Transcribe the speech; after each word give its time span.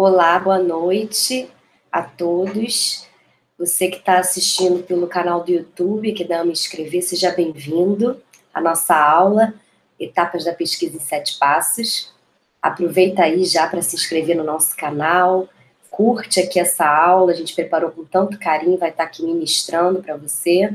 Olá, 0.00 0.38
boa 0.38 0.60
noite 0.60 1.50
a 1.90 2.04
todos. 2.04 3.04
Você 3.58 3.88
que 3.88 3.96
está 3.96 4.20
assistindo 4.20 4.84
pelo 4.84 5.08
canal 5.08 5.42
do 5.42 5.50
YouTube, 5.50 6.12
que 6.12 6.22
dá 6.22 6.44
me 6.44 6.52
inscrever, 6.52 7.02
seja 7.02 7.32
bem-vindo 7.32 8.16
à 8.54 8.60
nossa 8.60 8.94
aula 8.94 9.54
Etapas 9.98 10.44
da 10.44 10.52
Pesquisa 10.52 10.96
em 10.96 11.00
Sete 11.00 11.36
Passos. 11.36 12.14
Aproveita 12.62 13.24
aí 13.24 13.44
já 13.44 13.66
para 13.66 13.82
se 13.82 13.96
inscrever 13.96 14.36
no 14.36 14.44
nosso 14.44 14.76
canal, 14.76 15.48
curte 15.90 16.38
aqui 16.38 16.60
essa 16.60 16.86
aula, 16.86 17.32
a 17.32 17.34
gente 17.34 17.52
preparou 17.52 17.90
com 17.90 18.04
tanto 18.04 18.38
carinho, 18.38 18.78
vai 18.78 18.90
estar 18.90 19.02
tá 19.02 19.08
aqui 19.08 19.24
ministrando 19.24 20.00
para 20.00 20.16
você. 20.16 20.72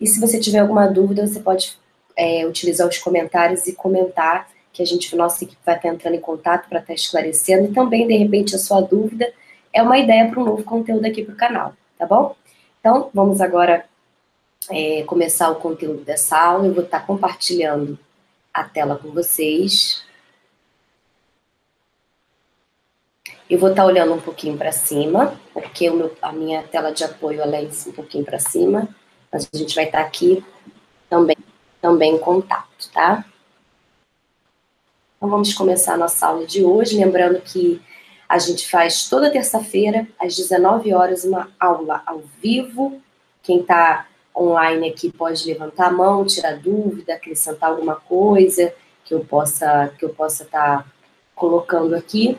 E 0.00 0.06
se 0.08 0.18
você 0.18 0.40
tiver 0.40 0.58
alguma 0.58 0.88
dúvida, 0.88 1.24
você 1.24 1.38
pode 1.38 1.78
é, 2.16 2.44
utilizar 2.44 2.88
os 2.88 2.98
comentários 2.98 3.68
e 3.68 3.72
comentar 3.72 4.48
que 4.78 4.82
a 4.82 4.86
gente, 4.86 5.16
nossa 5.16 5.42
equipe 5.42 5.60
vai 5.66 5.74
estar 5.74 5.88
entrando 5.88 6.14
em 6.14 6.20
contato 6.20 6.68
para 6.68 6.78
estar 6.78 6.94
esclarecendo, 6.94 7.68
e 7.68 7.74
também, 7.74 8.06
de 8.06 8.16
repente, 8.16 8.54
a 8.54 8.58
sua 8.60 8.80
dúvida 8.80 9.28
é 9.72 9.82
uma 9.82 9.98
ideia 9.98 10.30
para 10.30 10.38
um 10.38 10.44
novo 10.44 10.62
conteúdo 10.62 11.04
aqui 11.04 11.24
para 11.24 11.34
o 11.34 11.36
canal, 11.36 11.74
tá 11.98 12.06
bom? 12.06 12.36
Então, 12.78 13.10
vamos 13.12 13.40
agora 13.40 13.84
é, 14.70 15.02
começar 15.02 15.50
o 15.50 15.56
conteúdo 15.56 16.04
dessa 16.04 16.38
aula, 16.38 16.68
eu 16.68 16.72
vou 16.72 16.84
estar 16.84 17.04
compartilhando 17.04 17.98
a 18.54 18.62
tela 18.62 18.94
com 18.94 19.10
vocês. 19.10 20.04
Eu 23.50 23.58
vou 23.58 23.70
estar 23.70 23.84
olhando 23.84 24.14
um 24.14 24.20
pouquinho 24.20 24.56
para 24.56 24.70
cima, 24.70 25.36
porque 25.52 25.90
meu, 25.90 26.16
a 26.22 26.30
minha 26.30 26.62
tela 26.62 26.92
de 26.92 27.02
apoio 27.02 27.40
ela 27.40 27.56
é 27.56 27.62
um 27.62 27.92
pouquinho 27.92 28.24
para 28.24 28.38
cima, 28.38 28.88
mas 29.32 29.48
a 29.52 29.58
gente 29.58 29.74
vai 29.74 29.86
estar 29.86 30.02
aqui 30.02 30.44
também, 31.10 31.36
também 31.80 32.14
em 32.14 32.18
contato, 32.18 32.88
tá? 32.92 33.24
Então 35.18 35.28
vamos 35.28 35.52
começar 35.52 35.94
a 35.94 35.96
nossa 35.96 36.28
aula 36.28 36.46
de 36.46 36.62
hoje, 36.62 36.96
lembrando 36.96 37.40
que 37.40 37.82
a 38.28 38.38
gente 38.38 38.70
faz 38.70 39.08
toda 39.08 39.32
terça-feira, 39.32 40.06
às 40.16 40.36
19 40.36 40.94
horas, 40.94 41.24
uma 41.24 41.50
aula 41.58 42.04
ao 42.06 42.22
vivo. 42.40 43.02
Quem 43.42 43.58
está 43.58 44.06
online 44.34 44.88
aqui 44.88 45.10
pode 45.10 45.44
levantar 45.44 45.88
a 45.88 45.90
mão, 45.90 46.24
tirar 46.24 46.56
dúvida, 46.56 47.14
acrescentar 47.14 47.70
alguma 47.70 47.96
coisa 47.96 48.72
que 49.04 49.12
eu 49.12 49.24
possa 49.24 49.92
que 49.98 50.04
eu 50.04 50.10
possa 50.10 50.44
estar 50.44 50.84
tá 50.84 50.86
colocando 51.34 51.96
aqui. 51.96 52.38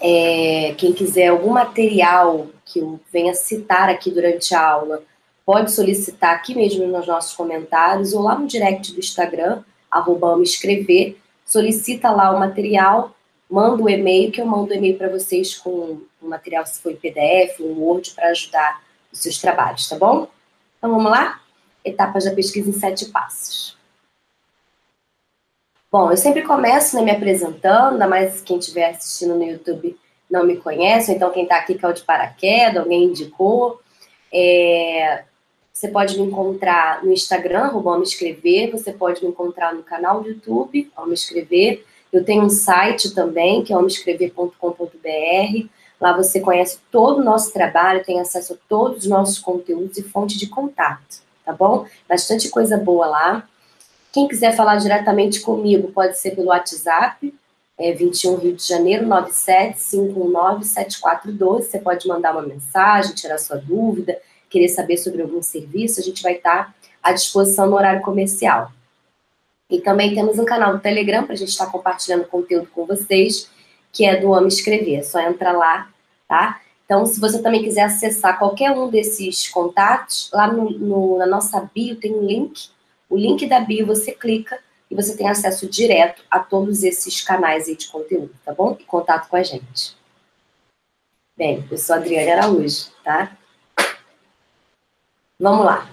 É, 0.00 0.74
quem 0.78 0.94
quiser 0.94 1.26
algum 1.26 1.50
material 1.50 2.46
que 2.64 2.78
eu 2.78 2.98
venha 3.12 3.34
citar 3.34 3.90
aqui 3.90 4.10
durante 4.10 4.54
a 4.54 4.66
aula, 4.66 5.02
pode 5.44 5.70
solicitar 5.70 6.34
aqui 6.34 6.54
mesmo 6.54 6.86
nos 6.86 7.06
nossos 7.06 7.36
comentários 7.36 8.14
ou 8.14 8.22
lá 8.22 8.38
no 8.38 8.46
direct 8.46 8.90
do 8.94 9.00
Instagram, 9.00 9.62
arroba 9.90 10.34
me 10.34 10.44
escrever, 10.44 11.18
solicita 11.48 12.10
lá 12.10 12.30
o 12.30 12.38
material, 12.38 13.14
manda 13.50 13.82
o 13.82 13.86
um 13.86 13.88
e-mail, 13.88 14.30
que 14.30 14.40
eu 14.40 14.46
mando 14.46 14.70
o 14.70 14.74
um 14.74 14.76
e-mail 14.76 14.98
para 14.98 15.08
vocês 15.08 15.56
com 15.56 16.02
o 16.20 16.28
material, 16.28 16.64
se 16.66 16.80
for 16.80 16.92
em 16.92 16.96
PDF, 16.96 17.58
um 17.60 17.80
Word, 17.80 18.12
para 18.12 18.28
ajudar 18.28 18.82
os 19.10 19.20
seus 19.20 19.38
trabalhos, 19.38 19.88
tá 19.88 19.96
bom? 19.96 20.28
Então 20.76 20.90
vamos 20.90 21.10
lá? 21.10 21.40
Etapas 21.84 22.26
da 22.26 22.32
pesquisa 22.32 22.68
em 22.68 22.74
sete 22.74 23.06
passos. 23.06 23.76
Bom, 25.90 26.10
eu 26.10 26.18
sempre 26.18 26.42
começo 26.42 26.96
né, 26.96 27.02
me 27.02 27.10
apresentando, 27.10 27.94
ainda 27.94 28.06
mais 28.06 28.42
quem 28.42 28.58
estiver 28.58 28.90
assistindo 28.90 29.34
no 29.34 29.42
YouTube 29.42 29.98
não 30.30 30.44
me 30.44 30.58
conhece, 30.58 31.12
então 31.12 31.32
quem 31.32 31.44
está 31.44 31.56
aqui 31.56 31.74
caiu 31.76 31.94
de 31.94 32.02
paraquedas, 32.02 32.82
alguém 32.82 33.04
indicou. 33.04 33.80
É, 34.30 35.24
você 35.78 35.86
pode 35.86 36.18
me 36.18 36.26
encontrar 36.26 37.04
no 37.04 37.12
Instagram, 37.12 37.66
arroba 37.66 37.96
me 37.96 38.02
escrever, 38.02 38.72
você 38.72 38.92
pode 38.92 39.22
me 39.22 39.30
encontrar 39.30 39.72
no 39.72 39.84
canal 39.84 40.20
do 40.20 40.28
YouTube, 40.28 40.90
ao 40.96 41.06
me 41.06 41.14
escrever. 41.14 41.86
Eu 42.12 42.24
tenho 42.24 42.42
um 42.42 42.50
site 42.50 43.14
também, 43.14 43.62
que 43.62 43.72
é 43.72 43.76
homescrever.com.br. 43.76 45.68
Lá 46.00 46.16
você 46.16 46.40
conhece 46.40 46.80
todo 46.90 47.20
o 47.20 47.24
nosso 47.24 47.52
trabalho, 47.52 48.04
tem 48.04 48.18
acesso 48.18 48.54
a 48.54 48.56
todos 48.68 49.04
os 49.04 49.06
nossos 49.06 49.38
conteúdos 49.38 49.96
e 49.98 50.02
fonte 50.02 50.36
de 50.36 50.48
contato, 50.48 51.22
tá 51.44 51.52
bom? 51.52 51.86
Bastante 52.08 52.48
coisa 52.48 52.76
boa 52.76 53.06
lá. 53.06 53.48
Quem 54.12 54.26
quiser 54.26 54.56
falar 54.56 54.78
diretamente 54.78 55.40
comigo, 55.40 55.92
pode 55.92 56.18
ser 56.18 56.34
pelo 56.34 56.48
WhatsApp, 56.48 57.32
é 57.78 57.92
21 57.92 58.34
Rio 58.34 58.56
de 58.56 58.66
Janeiro, 58.66 59.06
975197412. 59.06 61.62
Você 61.62 61.78
pode 61.78 62.08
mandar 62.08 62.32
uma 62.32 62.42
mensagem, 62.42 63.14
tirar 63.14 63.38
sua 63.38 63.58
dúvida, 63.58 64.18
querer 64.48 64.68
saber 64.68 64.96
sobre 64.96 65.22
algum 65.22 65.42
serviço, 65.42 66.00
a 66.00 66.02
gente 66.02 66.22
vai 66.22 66.34
estar 66.34 66.74
à 67.02 67.12
disposição 67.12 67.68
no 67.68 67.76
horário 67.76 68.02
comercial. 68.02 68.72
E 69.70 69.80
também 69.80 70.14
temos 70.14 70.38
um 70.38 70.44
canal 70.44 70.72
do 70.72 70.80
Telegram 70.80 71.24
para 71.24 71.34
a 71.34 71.36
gente 71.36 71.50
estar 71.50 71.66
compartilhando 71.66 72.24
conteúdo 72.24 72.68
com 72.68 72.86
vocês, 72.86 73.50
que 73.92 74.04
é 74.04 74.16
do 74.16 74.32
Amo 74.34 74.48
Escrever. 74.48 74.96
É 74.96 75.02
só 75.02 75.20
entrar 75.20 75.52
lá, 75.52 75.90
tá? 76.26 76.60
Então, 76.84 77.04
se 77.04 77.20
você 77.20 77.42
também 77.42 77.62
quiser 77.62 77.82
acessar 77.82 78.38
qualquer 78.38 78.70
um 78.70 78.88
desses 78.88 79.46
contatos, 79.48 80.30
lá 80.32 80.50
no, 80.50 80.70
no, 80.70 81.18
na 81.18 81.26
nossa 81.26 81.68
bio 81.74 81.96
tem 81.96 82.14
um 82.14 82.24
link. 82.24 82.70
O 83.10 83.16
link 83.16 83.46
da 83.46 83.60
bio 83.60 83.86
você 83.86 84.12
clica 84.12 84.58
e 84.90 84.94
você 84.94 85.14
tem 85.14 85.28
acesso 85.28 85.68
direto 85.68 86.22
a 86.30 86.38
todos 86.38 86.82
esses 86.82 87.20
canais 87.20 87.66
de 87.66 87.88
conteúdo, 87.88 88.30
tá 88.42 88.54
bom? 88.54 88.74
E 88.80 88.84
contato 88.84 89.28
com 89.28 89.36
a 89.36 89.42
gente. 89.42 89.96
Bem, 91.36 91.64
eu 91.70 91.76
sou 91.76 91.94
a 91.94 91.98
Adriana 91.98 92.42
Araújo, 92.42 92.86
tá? 93.04 93.37
Vamos 95.38 95.64
lá. 95.64 95.88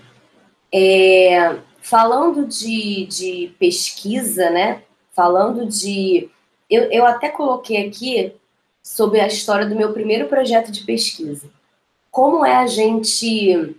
É, 0.73 1.59
falando 1.81 2.47
de, 2.47 3.05
de 3.05 3.55
pesquisa, 3.59 4.49
né? 4.49 4.83
Falando 5.13 5.65
de. 5.67 6.29
Eu, 6.69 6.91
eu 6.91 7.05
até 7.05 7.29
coloquei 7.29 7.87
aqui 7.87 8.35
sobre 8.81 9.19
a 9.19 9.27
história 9.27 9.67
do 9.67 9.75
meu 9.75 9.93
primeiro 9.93 10.27
projeto 10.27 10.71
de 10.71 10.83
pesquisa. 10.83 11.49
Como 12.09 12.45
é 12.45 12.55
a 12.55 12.65
gente 12.65 13.75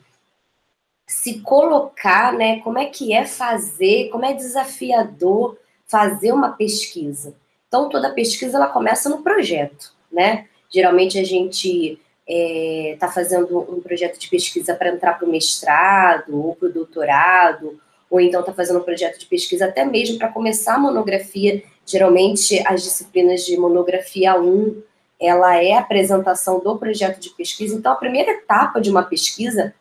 se 1.06 1.40
colocar, 1.40 2.32
né? 2.32 2.60
Como 2.60 2.78
é 2.78 2.86
que 2.86 3.12
é 3.12 3.24
fazer, 3.24 4.08
como 4.10 4.24
é 4.24 4.34
desafiador 4.34 5.58
fazer 5.86 6.32
uma 6.32 6.50
pesquisa. 6.50 7.34
Então, 7.68 7.88
toda 7.88 8.14
pesquisa 8.14 8.56
ela 8.56 8.68
começa 8.68 9.08
no 9.08 9.22
projeto, 9.22 9.92
né? 10.10 10.48
Geralmente 10.68 11.18
a 11.18 11.24
gente 11.24 12.00
está 12.26 12.96
é, 12.96 12.96
tá 12.98 13.08
fazendo 13.08 13.58
um 13.72 13.80
projeto 13.80 14.18
de 14.18 14.28
pesquisa 14.28 14.74
para 14.74 14.90
entrar 14.90 15.14
para 15.14 15.26
o 15.26 15.30
mestrado 15.30 16.36
ou 16.36 16.56
para 16.56 16.68
o 16.68 16.72
doutorado, 16.72 17.80
ou 18.10 18.20
então 18.20 18.40
está 18.40 18.52
fazendo 18.52 18.80
um 18.80 18.84
projeto 18.84 19.18
de 19.18 19.26
pesquisa 19.26 19.66
até 19.66 19.84
mesmo 19.84 20.18
para 20.18 20.32
começar 20.32 20.74
a 20.74 20.78
monografia. 20.78 21.62
Geralmente, 21.84 22.62
as 22.66 22.82
disciplinas 22.82 23.44
de 23.44 23.56
monografia 23.56 24.38
1, 24.38 24.82
ela 25.20 25.62
é 25.62 25.72
a 25.72 25.80
apresentação 25.80 26.58
do 26.58 26.76
projeto 26.76 27.20
de 27.20 27.30
pesquisa. 27.30 27.76
Então, 27.76 27.92
a 27.92 27.96
primeira 27.96 28.32
etapa 28.32 28.80
de 28.80 28.90
uma 28.90 29.04
pesquisa 29.04 29.72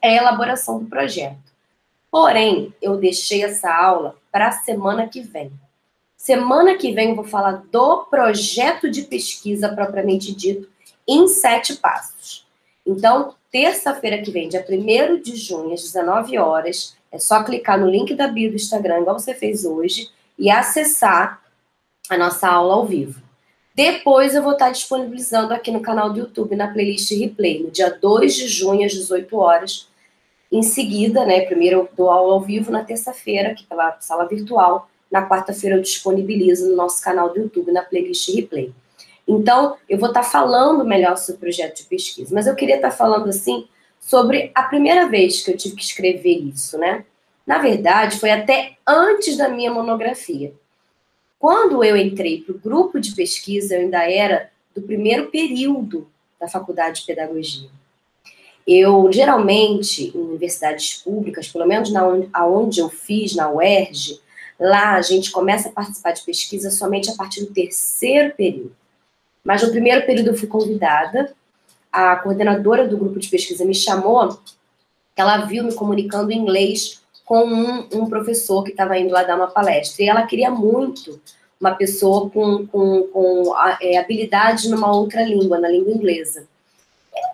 é 0.00 0.18
a 0.18 0.22
elaboração 0.22 0.78
do 0.78 0.86
projeto. 0.86 1.52
Porém, 2.10 2.72
eu 2.80 2.96
deixei 2.96 3.42
essa 3.42 3.72
aula 3.74 4.16
para 4.30 4.48
a 4.48 4.52
semana 4.52 5.08
que 5.08 5.20
vem. 5.20 5.50
Semana 6.16 6.76
que 6.76 6.92
vem 6.92 7.10
eu 7.10 7.16
vou 7.16 7.24
falar 7.24 7.64
do 7.70 8.04
projeto 8.04 8.88
de 8.88 9.02
pesquisa 9.02 9.68
propriamente 9.68 10.32
dito, 10.32 10.68
em 11.08 11.28
sete 11.28 11.76
passos. 11.76 12.46
Então, 12.86 13.34
terça-feira 13.50 14.20
que 14.22 14.30
vem, 14.30 14.48
dia 14.48 14.64
1 14.68 15.20
de 15.20 15.36
junho, 15.36 15.72
às 15.72 15.82
19 15.82 16.38
horas, 16.38 16.96
é 17.10 17.18
só 17.18 17.42
clicar 17.44 17.78
no 17.78 17.88
link 17.88 18.14
da 18.14 18.26
bio 18.26 18.50
do 18.50 18.56
Instagram, 18.56 19.00
igual 19.00 19.18
você 19.18 19.34
fez 19.34 19.64
hoje, 19.64 20.10
e 20.38 20.50
acessar 20.50 21.42
a 22.08 22.16
nossa 22.16 22.48
aula 22.48 22.74
ao 22.74 22.86
vivo. 22.86 23.20
Depois 23.74 24.34
eu 24.34 24.42
vou 24.42 24.52
estar 24.52 24.70
disponibilizando 24.70 25.54
aqui 25.54 25.70
no 25.70 25.80
canal 25.80 26.12
do 26.12 26.20
YouTube, 26.20 26.56
na 26.56 26.72
playlist 26.72 27.10
replay, 27.12 27.62
no 27.62 27.70
dia 27.70 27.90
2 27.90 28.34
de 28.34 28.48
junho, 28.48 28.84
às 28.84 28.92
18 28.92 29.36
horas. 29.36 29.88
Em 30.50 30.62
seguida, 30.62 31.24
né, 31.24 31.42
primeiro 31.42 31.80
eu 31.80 31.88
dou 31.96 32.10
aula 32.10 32.34
ao 32.34 32.40
vivo 32.40 32.70
na 32.70 32.84
terça-feira, 32.84 33.52
aqui 33.52 33.64
pela 33.64 33.98
sala 34.00 34.26
virtual. 34.26 34.90
Na 35.10 35.26
quarta-feira 35.26 35.76
eu 35.76 35.82
disponibilizo 35.82 36.68
no 36.68 36.76
nosso 36.76 37.02
canal 37.02 37.32
do 37.32 37.40
YouTube, 37.40 37.72
na 37.72 37.82
playlist 37.82 38.34
replay. 38.34 38.72
Então, 39.26 39.76
eu 39.88 39.98
vou 39.98 40.08
estar 40.08 40.22
falando 40.22 40.84
melhor 40.84 41.16
sobre 41.16 41.36
o 41.36 41.40
projeto 41.40 41.78
de 41.78 41.84
pesquisa, 41.84 42.34
mas 42.34 42.46
eu 42.46 42.54
queria 42.54 42.76
estar 42.76 42.90
falando 42.90 43.28
assim 43.28 43.66
sobre 44.00 44.50
a 44.54 44.64
primeira 44.64 45.08
vez 45.08 45.42
que 45.42 45.50
eu 45.50 45.56
tive 45.56 45.76
que 45.76 45.82
escrever 45.82 46.38
isso, 46.38 46.76
né? 46.76 47.04
Na 47.46 47.58
verdade, 47.58 48.18
foi 48.18 48.30
até 48.30 48.76
antes 48.86 49.36
da 49.36 49.48
minha 49.48 49.72
monografia. 49.72 50.52
Quando 51.38 51.82
eu 51.82 51.96
entrei 51.96 52.40
para 52.40 52.54
o 52.54 52.58
grupo 52.58 53.00
de 53.00 53.14
pesquisa, 53.14 53.74
eu 53.74 53.80
ainda 53.80 54.08
era 54.08 54.50
do 54.74 54.82
primeiro 54.82 55.28
período 55.28 56.08
da 56.40 56.48
faculdade 56.48 57.00
de 57.00 57.06
pedagogia. 57.06 57.68
Eu, 58.66 59.10
geralmente, 59.12 60.16
em 60.16 60.20
universidades 60.20 60.94
públicas, 61.02 61.48
pelo 61.48 61.66
menos 61.66 61.92
na 61.92 62.06
onde, 62.06 62.80
eu 62.80 62.88
fiz, 62.88 63.34
na 63.34 63.50
UERJ, 63.50 64.20
lá 64.58 64.94
a 64.94 65.02
gente 65.02 65.32
começa 65.32 65.68
a 65.68 65.72
participar 65.72 66.12
de 66.12 66.22
pesquisa 66.22 66.70
somente 66.70 67.10
a 67.10 67.14
partir 67.14 67.40
do 67.40 67.52
terceiro 67.52 68.34
período. 68.36 68.76
Mas 69.44 69.62
no 69.62 69.70
primeiro 69.70 70.06
período 70.06 70.30
eu 70.30 70.36
fui 70.36 70.48
convidada, 70.48 71.34
a 71.90 72.16
coordenadora 72.16 72.86
do 72.86 72.96
grupo 72.96 73.18
de 73.18 73.28
pesquisa 73.28 73.64
me 73.64 73.74
chamou, 73.74 74.38
ela 75.16 75.44
viu 75.44 75.64
me 75.64 75.74
comunicando 75.74 76.32
em 76.32 76.38
inglês 76.38 77.02
com 77.24 77.44
um, 77.44 77.88
um 77.92 78.08
professor 78.08 78.62
que 78.62 78.70
estava 78.70 78.98
indo 78.98 79.12
lá 79.12 79.22
dar 79.22 79.36
uma 79.36 79.48
palestra, 79.48 80.02
e 80.02 80.08
ela 80.08 80.26
queria 80.26 80.50
muito 80.50 81.20
uma 81.60 81.74
pessoa 81.74 82.28
com, 82.28 82.66
com, 82.66 83.02
com 83.04 83.54
é, 83.80 83.96
habilidade 83.96 84.68
numa 84.68 84.94
outra 84.94 85.22
língua, 85.22 85.60
na 85.60 85.68
língua 85.68 85.92
inglesa. 85.92 86.48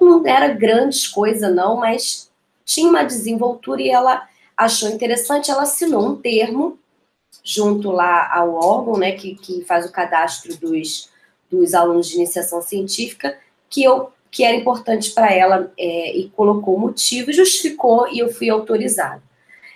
Não 0.00 0.26
era 0.26 0.49
grandes 0.49 1.08
coisa, 1.08 1.49
não, 1.49 1.76
mas 1.76 2.31
tinha 2.64 2.88
uma 2.88 3.04
desenvoltura 3.04 3.81
e 3.81 3.88
ela 3.88 4.28
achou 4.56 4.90
interessante, 4.90 5.50
ela 5.50 5.62
assinou 5.62 6.06
um 6.06 6.16
termo 6.16 6.78
junto 7.43 7.90
lá 7.90 8.31
ao 8.34 8.54
órgão, 8.54 8.99
né, 8.99 9.12
que, 9.12 9.34
que 9.37 9.64
faz 9.64 9.87
o 9.87 9.93
cadastro 9.93 10.54
dos, 10.56 11.08
dos 11.50 11.74
alunos 11.74 12.08
de 12.08 12.16
iniciação 12.16 12.60
científica, 12.62 13.38
que 13.68 13.82
eu 13.82 14.12
que 14.30 14.44
era 14.44 14.56
importante 14.56 15.12
para 15.12 15.32
ela 15.32 15.72
é, 15.78 16.16
e 16.16 16.28
colocou 16.30 16.76
o 16.76 16.78
motivo, 16.78 17.32
justificou 17.32 18.06
e 18.08 18.18
eu 18.18 18.32
fui 18.32 18.50
autorizada. 18.50 19.22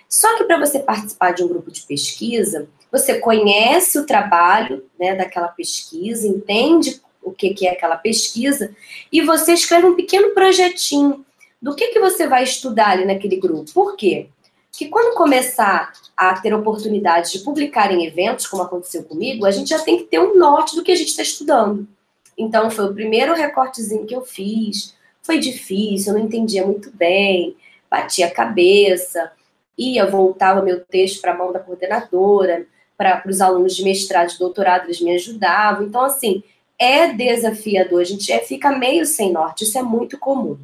Só 0.07 0.37
que 0.37 0.43
para 0.43 0.59
você 0.59 0.79
participar 0.79 1.31
de 1.31 1.43
um 1.43 1.47
grupo 1.47 1.71
de 1.71 1.81
pesquisa, 1.81 2.67
você 2.91 3.19
conhece 3.19 3.97
o 3.97 4.05
trabalho 4.05 4.85
né, 4.99 5.15
daquela 5.15 5.47
pesquisa, 5.47 6.27
entende 6.27 7.01
o 7.21 7.31
que, 7.31 7.53
que 7.53 7.65
é 7.65 7.71
aquela 7.71 7.97
pesquisa, 7.97 8.75
e 9.11 9.21
você 9.21 9.53
escreve 9.53 9.87
um 9.87 9.95
pequeno 9.95 10.31
projetinho 10.35 11.25
do 11.59 11.73
que, 11.73 11.87
que 11.87 11.99
você 11.99 12.27
vai 12.27 12.43
estudar 12.43 12.89
ali 12.89 13.05
naquele 13.05 13.37
grupo. 13.37 13.71
Por 13.73 13.95
quê? 13.95 14.27
Que 14.75 14.89
quando 14.89 15.15
começar 15.15 15.93
a 16.17 16.39
ter 16.41 16.53
oportunidade 16.53 17.31
de 17.31 17.39
publicar 17.39 17.91
em 17.91 18.05
eventos, 18.05 18.47
como 18.47 18.63
aconteceu 18.63 19.03
comigo, 19.03 19.45
a 19.45 19.51
gente 19.51 19.69
já 19.69 19.79
tem 19.79 19.97
que 19.97 20.05
ter 20.05 20.19
um 20.19 20.35
norte 20.35 20.75
do 20.75 20.83
que 20.83 20.91
a 20.91 20.95
gente 20.95 21.09
está 21.09 21.21
estudando. 21.21 21.87
Então, 22.35 22.71
foi 22.71 22.85
o 22.85 22.93
primeiro 22.93 23.35
recortezinho 23.35 24.05
que 24.05 24.15
eu 24.15 24.21
fiz. 24.21 24.95
Foi 25.21 25.37
difícil, 25.37 26.11
eu 26.11 26.19
não 26.19 26.25
entendia 26.25 26.65
muito 26.65 26.91
bem, 26.91 27.55
batia 27.89 28.25
a 28.25 28.31
cabeça, 28.31 29.31
ia, 29.77 30.09
voltava 30.09 30.61
meu 30.61 30.83
texto 30.83 31.21
para 31.21 31.33
a 31.33 31.37
mão 31.37 31.51
da 31.51 31.59
coordenadora, 31.59 32.65
para 32.97 33.23
os 33.27 33.41
alunos 33.41 33.75
de 33.75 33.83
mestrado 33.83 34.31
e 34.31 34.39
doutorado, 34.39 34.85
eles 34.85 34.99
me 35.01 35.11
ajudavam. 35.13 35.85
Então, 35.85 36.01
assim, 36.01 36.43
é 36.77 37.13
desafiador, 37.13 38.01
a 38.01 38.05
gente 38.05 38.31
é, 38.31 38.39
fica 38.39 38.71
meio 38.77 39.05
sem 39.05 39.31
norte, 39.31 39.63
isso 39.63 39.77
é 39.77 39.83
muito 39.83 40.17
comum. 40.17 40.57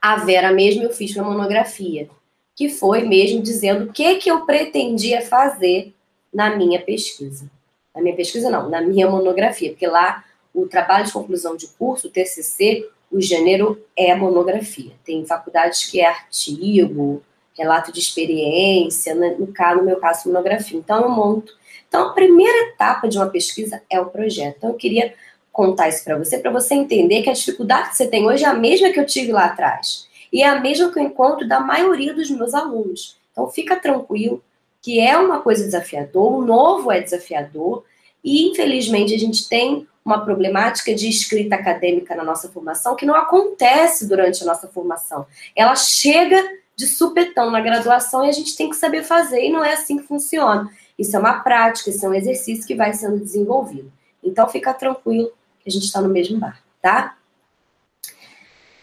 A 0.00 0.16
Vera 0.16 0.52
mesmo 0.52 0.84
eu 0.84 0.90
fiz 0.90 1.14
uma 1.16 1.30
monografia, 1.30 2.08
que 2.56 2.70
foi 2.70 3.02
mesmo 3.02 3.42
dizendo 3.42 3.84
o 3.84 3.92
que, 3.92 4.16
que 4.16 4.30
eu 4.30 4.46
pretendia 4.46 5.20
fazer 5.20 5.94
na 6.32 6.56
minha 6.56 6.80
pesquisa. 6.80 7.48
Na 7.94 8.00
minha 8.00 8.16
pesquisa, 8.16 8.50
não, 8.50 8.68
na 8.68 8.80
minha 8.80 9.08
monografia, 9.08 9.70
porque 9.70 9.86
lá 9.86 10.24
o 10.54 10.66
trabalho 10.66 11.04
de 11.04 11.12
conclusão 11.12 11.54
de 11.54 11.66
curso, 11.68 12.08
o 12.08 12.10
TCC, 12.10 12.88
o 13.12 13.20
gênero 13.20 13.80
é 13.94 14.14
monografia. 14.14 14.92
Tem 15.04 15.24
faculdades 15.26 15.84
que 15.84 16.00
é 16.00 16.08
artigo, 16.08 17.22
relato 17.56 17.92
de 17.92 18.00
experiência, 18.00 19.14
né? 19.14 19.36
no, 19.38 19.48
caso, 19.48 19.78
no 19.78 19.84
meu 19.84 19.96
caso, 19.98 20.28
monografia. 20.28 20.78
Então, 20.78 21.02
eu 21.02 21.10
monto. 21.10 21.52
Então, 21.88 22.08
a 22.08 22.12
primeira 22.14 22.70
etapa 22.70 23.06
de 23.06 23.18
uma 23.18 23.28
pesquisa 23.28 23.82
é 23.88 24.00
o 24.00 24.06
projeto. 24.06 24.56
Então, 24.58 24.70
eu 24.70 24.76
queria 24.76 25.14
contar 25.52 25.88
isso 25.88 26.04
para 26.04 26.18
você, 26.18 26.38
para 26.38 26.50
você 26.50 26.74
entender 26.74 27.22
que 27.22 27.30
a 27.30 27.34
dificuldade 27.34 27.90
que 27.90 27.96
você 27.96 28.06
tem 28.06 28.26
hoje 28.26 28.44
é 28.44 28.48
a 28.48 28.54
mesma 28.54 28.90
que 28.90 29.00
eu 29.00 29.06
tive 29.06 29.32
lá 29.32 29.46
atrás. 29.46 30.06
E 30.36 30.42
é 30.42 30.48
a 30.50 30.60
mesma 30.60 30.92
que 30.92 30.98
eu 30.98 31.02
encontro 31.02 31.48
da 31.48 31.60
maioria 31.60 32.12
dos 32.12 32.28
meus 32.28 32.52
alunos. 32.52 33.16
Então, 33.32 33.48
fica 33.48 33.74
tranquilo 33.74 34.44
que 34.82 35.00
é 35.00 35.16
uma 35.16 35.40
coisa 35.40 35.64
desafiador, 35.64 36.30
o 36.30 36.44
novo 36.44 36.92
é 36.92 37.00
desafiador, 37.00 37.84
e 38.22 38.46
infelizmente 38.50 39.14
a 39.14 39.18
gente 39.18 39.48
tem 39.48 39.88
uma 40.04 40.22
problemática 40.22 40.94
de 40.94 41.08
escrita 41.08 41.54
acadêmica 41.54 42.14
na 42.14 42.22
nossa 42.22 42.50
formação 42.50 42.94
que 42.94 43.06
não 43.06 43.14
acontece 43.14 44.06
durante 44.06 44.42
a 44.42 44.46
nossa 44.46 44.68
formação. 44.68 45.26
Ela 45.56 45.74
chega 45.74 46.46
de 46.76 46.86
supetão 46.86 47.50
na 47.50 47.62
graduação 47.62 48.22
e 48.22 48.28
a 48.28 48.32
gente 48.32 48.54
tem 48.58 48.68
que 48.68 48.76
saber 48.76 49.04
fazer, 49.04 49.42
e 49.42 49.50
não 49.50 49.64
é 49.64 49.72
assim 49.72 49.96
que 49.96 50.06
funciona. 50.06 50.70
Isso 50.98 51.16
é 51.16 51.18
uma 51.18 51.40
prática, 51.40 51.88
isso 51.88 52.04
é 52.04 52.10
um 52.10 52.14
exercício 52.14 52.66
que 52.66 52.74
vai 52.74 52.92
sendo 52.92 53.18
desenvolvido. 53.18 53.90
Então, 54.22 54.46
fica 54.46 54.74
tranquilo 54.74 55.32
que 55.60 55.70
a 55.70 55.72
gente 55.72 55.86
está 55.86 56.02
no 56.02 56.10
mesmo 56.10 56.38
bar, 56.38 56.62
tá? 56.82 57.16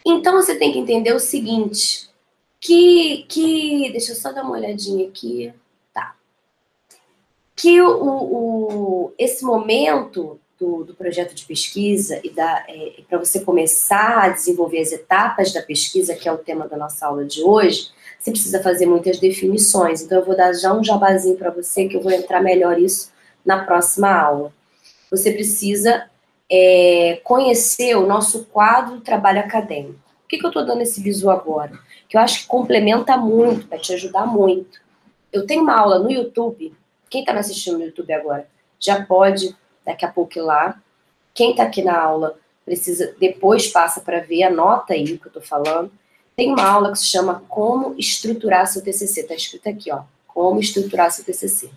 Então, 0.06 0.34
você 0.34 0.56
tem 0.56 0.72
que 0.72 0.80
entender 0.80 1.14
o 1.14 1.20
seguinte, 1.20 2.10
que, 2.60 3.26
que 3.28 3.90
deixa 3.92 4.12
eu 4.12 4.16
só 4.16 4.32
dar 4.32 4.44
uma 4.44 4.54
olhadinha 4.54 5.08
aqui, 5.08 5.54
tá? 5.94 6.16
Que 7.56 7.82
o, 7.82 8.04
o 8.04 9.14
esse 9.18 9.44
momento 9.44 10.40
do, 10.60 10.84
do 10.84 10.94
projeto 10.94 11.34
de 11.36 11.46
pesquisa 11.46 12.22
e 12.24 12.34
é, 12.40 13.02
para 13.10 13.18
você 13.18 13.42
começar 13.42 14.24
a 14.24 14.30
desenvolver 14.30 14.80
as 14.80 14.92
etapas 14.92 15.52
da 15.52 15.62
pesquisa, 15.62 16.16
que 16.16 16.28
é 16.28 16.32
o 16.32 16.38
tema 16.38 16.68
da 16.68 16.78
nossa 16.78 17.06
aula 17.06 17.26
de 17.26 17.44
hoje, 17.44 17.90
você 18.18 18.32
precisa 18.32 18.64
fazer 18.64 18.86
muitas 18.86 19.20
definições. 19.20 20.02
Então, 20.02 20.20
eu 20.20 20.26
vou 20.26 20.36
dar 20.36 20.54
já 20.54 20.74
um 20.74 20.84
jabazinho 20.84 21.36
para 21.36 21.52
você, 21.52 21.88
que 21.88 21.98
eu 21.98 22.02
vou 22.02 22.12
entrar 22.12 22.42
melhor 22.42 22.80
isso 22.80 23.12
na 23.46 23.66
próxima 23.66 24.10
aula. 24.10 24.54
Você 25.12 25.32
precisa 25.32 26.10
é, 26.56 27.20
conhecer 27.24 27.96
o 27.96 28.06
nosso 28.06 28.46
quadro 28.46 28.98
de 28.98 29.04
trabalho 29.04 29.40
acadêmico. 29.40 29.98
Por 30.22 30.28
que, 30.30 30.38
que 30.38 30.46
eu 30.46 30.50
estou 30.50 30.64
dando 30.64 30.84
esse 30.84 31.02
visu 31.02 31.32
agora? 31.32 31.72
Que 32.08 32.16
eu 32.16 32.22
acho 32.22 32.42
que 32.42 32.48
complementa 32.48 33.18
muito, 33.18 33.68
vai 33.68 33.80
te 33.80 33.92
ajudar 33.92 34.28
muito. 34.28 34.80
Eu 35.32 35.48
tenho 35.48 35.64
uma 35.64 35.76
aula 35.76 35.98
no 35.98 36.12
YouTube. 36.12 36.72
Quem 37.10 37.22
está 37.22 37.34
me 37.34 37.40
assistindo 37.40 37.80
no 37.80 37.86
YouTube 37.86 38.14
agora 38.14 38.48
já 38.80 39.04
pode 39.04 39.56
daqui 39.84 40.06
a 40.06 40.12
pouco 40.12 40.40
lá. 40.42 40.80
Quem 41.34 41.52
está 41.52 41.64
aqui 41.64 41.82
na 41.82 42.00
aula 42.00 42.38
precisa, 42.64 43.16
depois 43.20 43.68
passa 43.70 44.00
para 44.00 44.20
ver, 44.20 44.44
anota 44.44 44.94
aí 44.94 45.06
o 45.06 45.20
que 45.20 45.26
eu 45.26 45.30
estou 45.30 45.42
falando. 45.42 45.92
Tem 46.36 46.52
uma 46.52 46.68
aula 46.68 46.92
que 46.92 47.00
se 47.00 47.08
chama 47.08 47.44
Como 47.50 47.96
Estruturar 47.98 48.68
Seu 48.68 48.84
TCC, 48.84 49.22
está 49.22 49.34
escrito 49.34 49.68
aqui, 49.68 49.92
ó, 49.92 50.04
Como 50.28 50.60
Estruturar 50.60 51.12
Seu 51.12 51.26
TCC. 51.26 51.72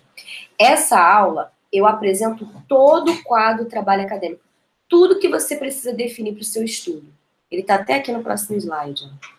Essa 0.57 0.99
aula, 0.99 1.51
eu 1.73 1.87
apresento 1.87 2.47
todo 2.67 3.11
o 3.11 3.23
quadro 3.23 3.63
do 3.63 3.69
trabalho 3.69 4.03
acadêmico, 4.03 4.46
tudo 4.87 5.19
que 5.19 5.27
você 5.27 5.55
precisa 5.55 5.93
definir 5.93 6.33
para 6.33 6.41
o 6.41 6.45
seu 6.45 6.63
estudo. 6.63 7.05
Ele 7.49 7.61
está 7.61 7.75
até 7.75 7.95
aqui 7.95 8.11
no 8.11 8.23
próximo 8.23 8.57
slide. 8.57 9.03
Ó. 9.05 9.37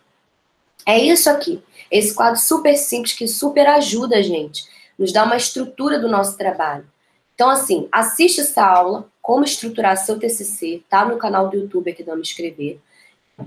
É 0.87 0.99
isso 0.99 1.29
aqui, 1.29 1.63
esse 1.91 2.15
quadro 2.15 2.41
super 2.41 2.75
simples 2.77 3.13
que 3.13 3.29
super 3.29 3.67
ajuda 3.67 4.17
a 4.17 4.23
gente, 4.23 4.65
nos 4.99 5.13
dá 5.13 5.25
uma 5.25 5.37
estrutura 5.37 5.99
do 5.99 6.09
nosso 6.09 6.39
trabalho. 6.39 6.87
Então, 7.35 7.51
assim, 7.51 7.87
assiste 7.93 8.41
essa 8.41 8.65
aula, 8.65 9.07
como 9.21 9.45
estruturar 9.45 9.97
seu 9.99 10.19
TCC, 10.19 10.83
tá 10.89 11.05
no 11.05 11.19
canal 11.19 11.49
do 11.49 11.57
YouTube 11.57 11.91
aqui 11.91 12.03
do 12.03 12.11
Amo 12.11 12.23
Escrever. 12.23 12.81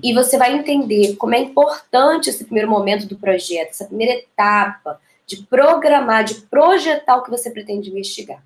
E 0.03 0.13
você 0.13 0.37
vai 0.37 0.55
entender 0.55 1.15
como 1.15 1.33
é 1.33 1.39
importante 1.39 2.29
esse 2.29 2.45
primeiro 2.45 2.69
momento 2.69 3.07
do 3.07 3.17
projeto, 3.17 3.71
essa 3.71 3.85
primeira 3.85 4.13
etapa 4.13 5.01
de 5.25 5.43
programar, 5.43 6.23
de 6.23 6.35
projetar 6.41 7.17
o 7.17 7.23
que 7.23 7.31
você 7.31 7.49
pretende 7.49 7.89
investigar. 7.89 8.43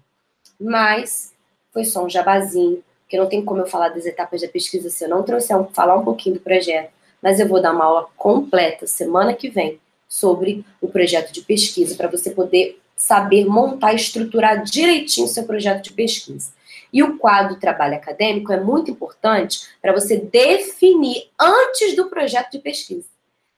Mas 0.60 1.34
foi 1.74 1.84
só 1.84 2.06
um 2.06 2.10
jabazinho, 2.10 2.82
que 3.08 3.18
não 3.18 3.28
tem 3.28 3.44
como 3.44 3.62
eu 3.62 3.68
falar 3.68 3.90
das 3.90 4.06
etapas 4.06 4.42
da 4.42 4.48
pesquisa 4.48 4.90
se 4.90 5.04
eu 5.04 5.10
não 5.10 5.24
trouxer 5.24 5.58
um, 5.58 5.66
falar 5.66 5.96
um 5.96 6.04
pouquinho 6.04 6.36
do 6.36 6.42
projeto. 6.42 6.92
Mas 7.22 7.40
eu 7.40 7.48
vou 7.48 7.62
dar 7.62 7.74
uma 7.74 7.86
aula 7.86 8.08
completa 8.18 8.88
semana 8.88 9.34
que 9.34 9.50
vem 9.50 9.80
sobre 10.08 10.66
o 10.82 10.88
projeto 10.88 11.32
de 11.32 11.42
pesquisa 11.42 11.96
para 11.96 12.08
você 12.08 12.32
poder 12.32 12.80
saber 12.96 13.46
montar 13.46 13.94
e 13.94 13.98
estruturar 13.98 14.64
direitinho 14.64 15.26
o 15.26 15.30
seu 15.30 15.44
projeto 15.44 15.84
de 15.84 15.94
pesquisa. 15.94 16.54
E 16.94 17.04
o 17.04 17.18
quadro 17.18 17.60
trabalho 17.60 17.96
acadêmico 17.96 18.54
é 18.54 18.60
muito 18.60 18.90
importante 18.90 19.68
para 19.82 19.92
você 19.92 20.18
definir 20.18 21.30
antes 21.40 21.96
do 21.96 22.10
projeto 22.10 22.52
de 22.52 22.60
pesquisa. 22.60 23.06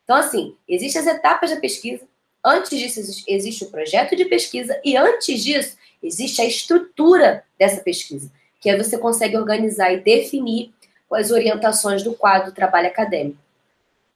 Então, 0.04 0.16
assim, 0.16 0.56
existem 0.68 1.02
as 1.02 1.08
etapas 1.08 1.52
da 1.52 1.58
pesquisa, 1.58 2.08
antes 2.44 2.80
disso 2.80 3.24
existe 3.28 3.66
o 3.66 3.70
projeto 3.70 4.16
de 4.16 4.26
pesquisa, 4.26 4.80
e 4.84 4.96
antes 4.96 5.44
disso 5.44 5.78
existe 6.02 6.42
a 6.42 6.46
estrutura 6.46 7.44
dessa 7.60 7.82
pesquisa, 7.82 8.32
que 8.60 8.70
aí 8.70 8.78
você 8.78 8.98
consegue 8.98 9.38
organizar 9.38 9.94
e 9.94 10.00
definir 10.00 10.72
as 11.12 11.32
orientações 11.32 12.04
do 12.04 12.14
quadro 12.14 12.52
trabalho 12.52 12.88
acadêmico. 12.88 13.38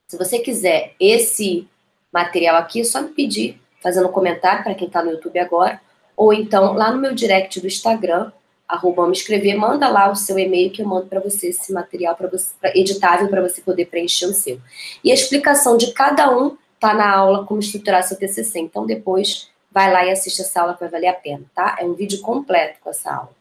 Se 0.08 0.18
você 0.18 0.40
quiser 0.40 0.94
esse 1.00 1.68
material 2.12 2.58
aqui, 2.58 2.82
é 2.82 2.84
só 2.84 3.02
me 3.02 3.10
pedir 3.10 3.62
fazendo 3.82 4.08
um 4.10 4.12
comentário 4.12 4.64
para 4.64 4.76
quem 4.76 4.88
está 4.88 5.02
no 5.04 5.12
YouTube 5.12 5.40
agora, 5.40 5.82
ou 6.16 6.34
então 6.34 6.74
lá 6.74 6.92
no 6.92 7.00
meu 7.00 7.16
direct 7.16 7.60
do 7.60 7.68
Instagram, 7.68 8.32
arroba 8.68 9.06
me 9.06 9.14
escrever, 9.14 9.56
manda 9.56 9.88
lá 9.90 10.10
o 10.12 10.16
seu 10.16 10.38
e-mail 10.38 10.72
que 10.72 10.82
eu 10.82 10.88
mando 10.88 11.08
para 11.08 11.20
você 11.20 11.48
esse 11.48 11.74
material 11.74 12.16
para 12.16 12.30
você 12.30 12.54
pra, 12.60 12.78
editável 12.78 13.28
para 13.28 13.42
você 13.42 13.62
poder 13.62 13.86
preencher 13.86 14.28
o 14.28 14.34
seu. 14.34 14.60
E 15.04 15.12
a 15.12 15.14
explicação 15.14 15.78
de 15.78 15.92
cada 15.94 16.30
um 16.36 16.58
tá 16.80 16.94
na 16.94 17.10
aula 17.10 17.46
como 17.46 17.60
estruturar 17.60 18.04
seu 18.04 18.18
TCC. 18.18 18.60
Então 18.60 18.86
depois 18.86 19.50
vai 19.72 19.92
lá 19.92 20.06
e 20.06 20.12
assiste 20.12 20.42
essa 20.42 20.62
aula 20.62 20.74
que 20.74 20.80
vai 20.80 20.90
valer 20.90 21.08
a 21.08 21.14
pena, 21.14 21.44
tá? 21.54 21.78
É 21.80 21.86
um 21.86 21.94
vídeo 21.94 22.22
completo 22.22 22.80
com 22.82 22.90
essa 22.90 23.14
aula. 23.14 23.41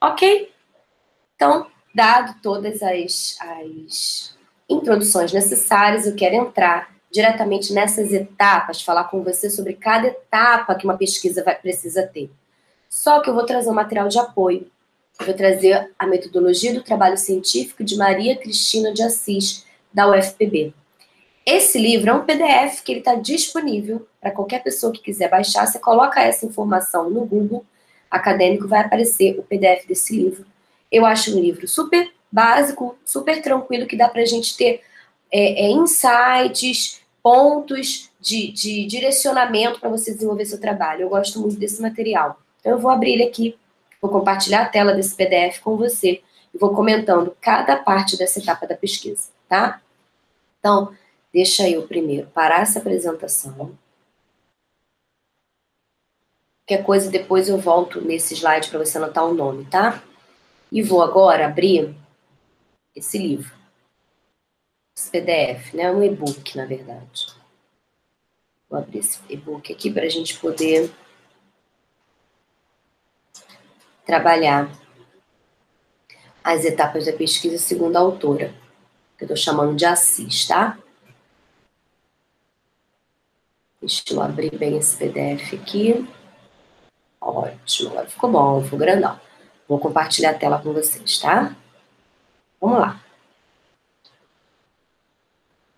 Ok? 0.00 0.50
Então, 1.36 1.66
dado 1.94 2.40
todas 2.42 2.82
as, 2.82 3.36
as 3.40 4.36
introduções 4.68 5.32
necessárias, 5.32 6.06
eu 6.06 6.14
quero 6.14 6.36
entrar 6.36 6.94
diretamente 7.10 7.72
nessas 7.72 8.12
etapas, 8.12 8.82
falar 8.82 9.04
com 9.04 9.22
você 9.22 9.50
sobre 9.50 9.74
cada 9.74 10.06
etapa 10.06 10.74
que 10.74 10.84
uma 10.84 10.96
pesquisa 10.96 11.42
vai, 11.42 11.56
precisa 11.56 12.06
ter. 12.06 12.30
Só 12.88 13.20
que 13.20 13.28
eu 13.28 13.34
vou 13.34 13.44
trazer 13.44 13.68
um 13.68 13.74
material 13.74 14.08
de 14.08 14.18
apoio. 14.18 14.70
Eu 15.18 15.26
vou 15.26 15.34
trazer 15.34 15.92
a 15.98 16.06
metodologia 16.06 16.72
do 16.72 16.82
trabalho 16.82 17.18
científico 17.18 17.84
de 17.84 17.96
Maria 17.96 18.36
Cristina 18.36 18.92
de 18.92 19.02
Assis, 19.02 19.66
da 19.92 20.08
UFPB. 20.08 20.72
Esse 21.44 21.78
livro 21.78 22.10
é 22.10 22.14
um 22.14 22.24
PDF 22.24 22.82
que 22.82 22.92
ele 22.92 23.00
está 23.00 23.14
disponível 23.16 24.06
para 24.20 24.30
qualquer 24.30 24.62
pessoa 24.62 24.92
que 24.92 25.00
quiser 25.00 25.28
baixar. 25.28 25.66
Você 25.66 25.78
coloca 25.78 26.20
essa 26.20 26.46
informação 26.46 27.10
no 27.10 27.24
Google, 27.24 27.64
acadêmico, 28.10 28.66
vai 28.66 28.80
aparecer 28.80 29.38
o 29.38 29.42
PDF 29.42 29.86
desse 29.86 30.16
livro. 30.16 30.44
Eu 30.90 31.06
acho 31.06 31.36
um 31.36 31.40
livro 31.40 31.68
super 31.68 32.10
básico, 32.30 32.96
super 33.04 33.40
tranquilo, 33.40 33.86
que 33.86 33.96
dá 33.96 34.08
para 34.08 34.22
a 34.22 34.26
gente 34.26 34.56
ter 34.56 34.82
é, 35.30 35.66
é, 35.66 35.70
insights, 35.70 37.00
pontos 37.22 38.10
de, 38.20 38.50
de 38.50 38.86
direcionamento 38.86 39.78
para 39.78 39.88
você 39.88 40.12
desenvolver 40.12 40.44
seu 40.44 40.60
trabalho. 40.60 41.02
Eu 41.02 41.08
gosto 41.08 41.38
muito 41.40 41.56
desse 41.56 41.80
material. 41.80 42.40
Então, 42.60 42.72
eu 42.72 42.78
vou 42.78 42.90
abrir 42.90 43.12
ele 43.12 43.24
aqui, 43.24 43.56
vou 44.00 44.10
compartilhar 44.10 44.62
a 44.62 44.68
tela 44.68 44.92
desse 44.92 45.14
PDF 45.14 45.60
com 45.60 45.76
você 45.76 46.20
e 46.52 46.58
vou 46.58 46.74
comentando 46.74 47.36
cada 47.40 47.76
parte 47.76 48.16
dessa 48.16 48.40
etapa 48.40 48.66
da 48.66 48.76
pesquisa, 48.76 49.28
tá? 49.48 49.80
Então, 50.58 50.92
deixa 51.32 51.68
eu 51.68 51.82
primeiro 51.82 52.26
parar 52.28 52.62
essa 52.62 52.80
apresentação. 52.80 53.72
Qualquer 56.70 56.84
coisa, 56.84 57.10
depois 57.10 57.48
eu 57.48 57.58
volto 57.58 58.00
nesse 58.00 58.32
slide 58.32 58.68
para 58.68 58.78
você 58.78 58.96
anotar 58.96 59.26
o 59.26 59.34
nome, 59.34 59.64
tá? 59.64 60.00
E 60.70 60.80
vou 60.80 61.02
agora 61.02 61.46
abrir 61.46 61.96
esse 62.94 63.18
livro. 63.18 63.52
Esse 64.96 65.10
PDF, 65.10 65.74
né? 65.74 65.90
Um 65.90 66.00
e-book, 66.00 66.56
na 66.56 66.66
verdade. 66.66 67.26
Vou 68.68 68.78
abrir 68.78 69.00
esse 69.00 69.18
e-book 69.28 69.72
aqui 69.72 69.90
para 69.90 70.04
a 70.04 70.08
gente 70.08 70.38
poder 70.38 70.92
trabalhar 74.06 74.70
as 76.44 76.64
etapas 76.64 77.06
da 77.06 77.12
pesquisa 77.12 77.58
segundo 77.58 77.96
a 77.96 77.98
autora, 78.00 78.54
que 79.18 79.24
eu 79.24 79.26
estou 79.26 79.36
chamando 79.36 79.74
de 79.74 79.84
Assis, 79.84 80.46
tá? 80.46 80.78
Deixa 83.80 84.04
eu 84.12 84.22
abrir 84.22 84.56
bem 84.56 84.78
esse 84.78 84.96
PDF 84.96 85.54
aqui. 85.54 86.08
Ótimo, 87.20 87.90
agora 87.90 88.06
ficou 88.06 88.30
bom, 88.30 88.62
ficou 88.62 88.78
grandão. 88.78 89.20
Vou 89.68 89.78
compartilhar 89.78 90.30
a 90.30 90.38
tela 90.38 90.60
com 90.60 90.72
vocês, 90.72 91.18
tá? 91.18 91.54
Vamos 92.60 92.80
lá. 92.80 93.00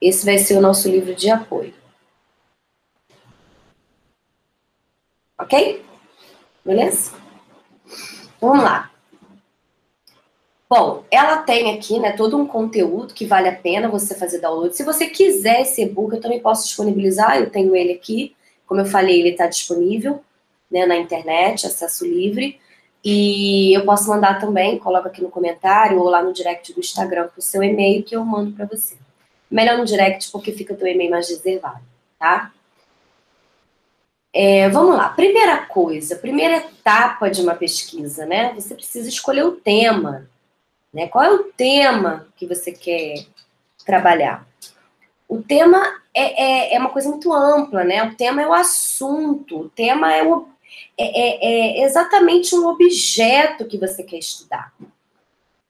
Esse 0.01 0.25
vai 0.25 0.39
ser 0.39 0.57
o 0.57 0.61
nosso 0.61 0.89
livro 0.89 1.15
de 1.15 1.31
apoio. 1.31 1.75
Ok? 5.39 5.85
Beleza? 6.65 7.13
Vamos 8.41 8.63
lá. 8.63 8.91
Bom, 10.71 11.05
ela 11.11 11.43
tem 11.43 11.77
aqui, 11.77 11.99
né, 11.99 12.13
todo 12.13 12.39
um 12.39 12.47
conteúdo 12.47 13.13
que 13.13 13.27
vale 13.27 13.49
a 13.49 13.55
pena 13.55 13.89
você 13.89 14.15
fazer 14.15 14.41
download. 14.41 14.75
Se 14.75 14.85
você 14.85 15.07
quiser 15.07 15.61
esse 15.61 15.83
e-book, 15.83 16.15
eu 16.15 16.21
também 16.21 16.41
posso 16.41 16.67
disponibilizar, 16.67 17.37
eu 17.37 17.51
tenho 17.51 17.77
ele 17.77 17.93
aqui. 17.93 18.35
Como 18.67 18.81
eu 18.81 18.87
falei, 18.87 19.21
ele 19.21 19.31
está 19.31 19.47
disponível 19.47 20.25
né, 20.73 20.87
na 20.87 20.97
internet, 20.97 21.67
acesso 21.67 22.05
livre. 22.05 22.59
E 23.05 23.77
eu 23.77 23.85
posso 23.85 24.09
mandar 24.09 24.41
também, 24.41 24.79
coloca 24.79 25.09
aqui 25.09 25.21
no 25.21 25.29
comentário 25.29 25.99
ou 25.99 26.09
lá 26.09 26.23
no 26.23 26.33
direct 26.33 26.73
do 26.73 26.81
Instagram 26.81 27.29
com 27.29 27.41
o 27.41 27.43
seu 27.43 27.63
e-mail 27.63 28.03
que 28.03 28.17
eu 28.17 28.25
mando 28.25 28.53
para 28.53 28.65
você. 28.65 28.97
Melhor 29.51 29.77
no 29.77 29.85
direct 29.85 30.31
porque 30.31 30.53
fica 30.53 30.75
teu 30.75 30.87
e-mail 30.87 31.11
mais 31.11 31.29
reservado, 31.29 31.83
tá? 32.19 32.53
É, 34.33 34.71
vamos 34.71 34.97
lá. 34.97 35.11
Primeira 35.11 35.59
coisa, 35.67 36.17
primeira 36.17 36.57
etapa 36.57 37.29
de 37.29 37.43
uma 37.43 37.55
pesquisa, 37.55 38.25
né? 38.25 38.55
Você 38.55 38.75
precisa 38.75 39.09
escolher 39.09 39.45
o 39.45 39.53
tema. 39.53 40.27
Né? 40.93 41.07
Qual 41.07 41.23
é 41.23 41.31
o 41.31 41.45
tema 41.45 42.27
que 42.37 42.47
você 42.47 42.73
quer 42.73 43.27
trabalhar? 43.85 44.47
O 45.29 45.43
tema 45.43 45.83
é, 46.15 46.73
é, 46.73 46.75
é, 46.75 46.79
uma 46.79 46.91
coisa 46.91 47.09
muito 47.09 47.33
ampla, 47.33 47.85
né? 47.85 48.03
O 48.05 48.15
tema 48.15 48.43
é 48.43 48.47
o 48.47 48.53
assunto, 48.53 49.61
o 49.61 49.69
tema 49.69 50.13
é, 50.15 50.23
o, 50.23 50.47
é, 50.99 51.05
é, 51.05 51.81
é 51.81 51.85
exatamente 51.85 52.55
um 52.55 52.67
objeto 52.67 53.67
que 53.67 53.79
você 53.79 54.03
quer 54.03 54.19
estudar. 54.19 54.73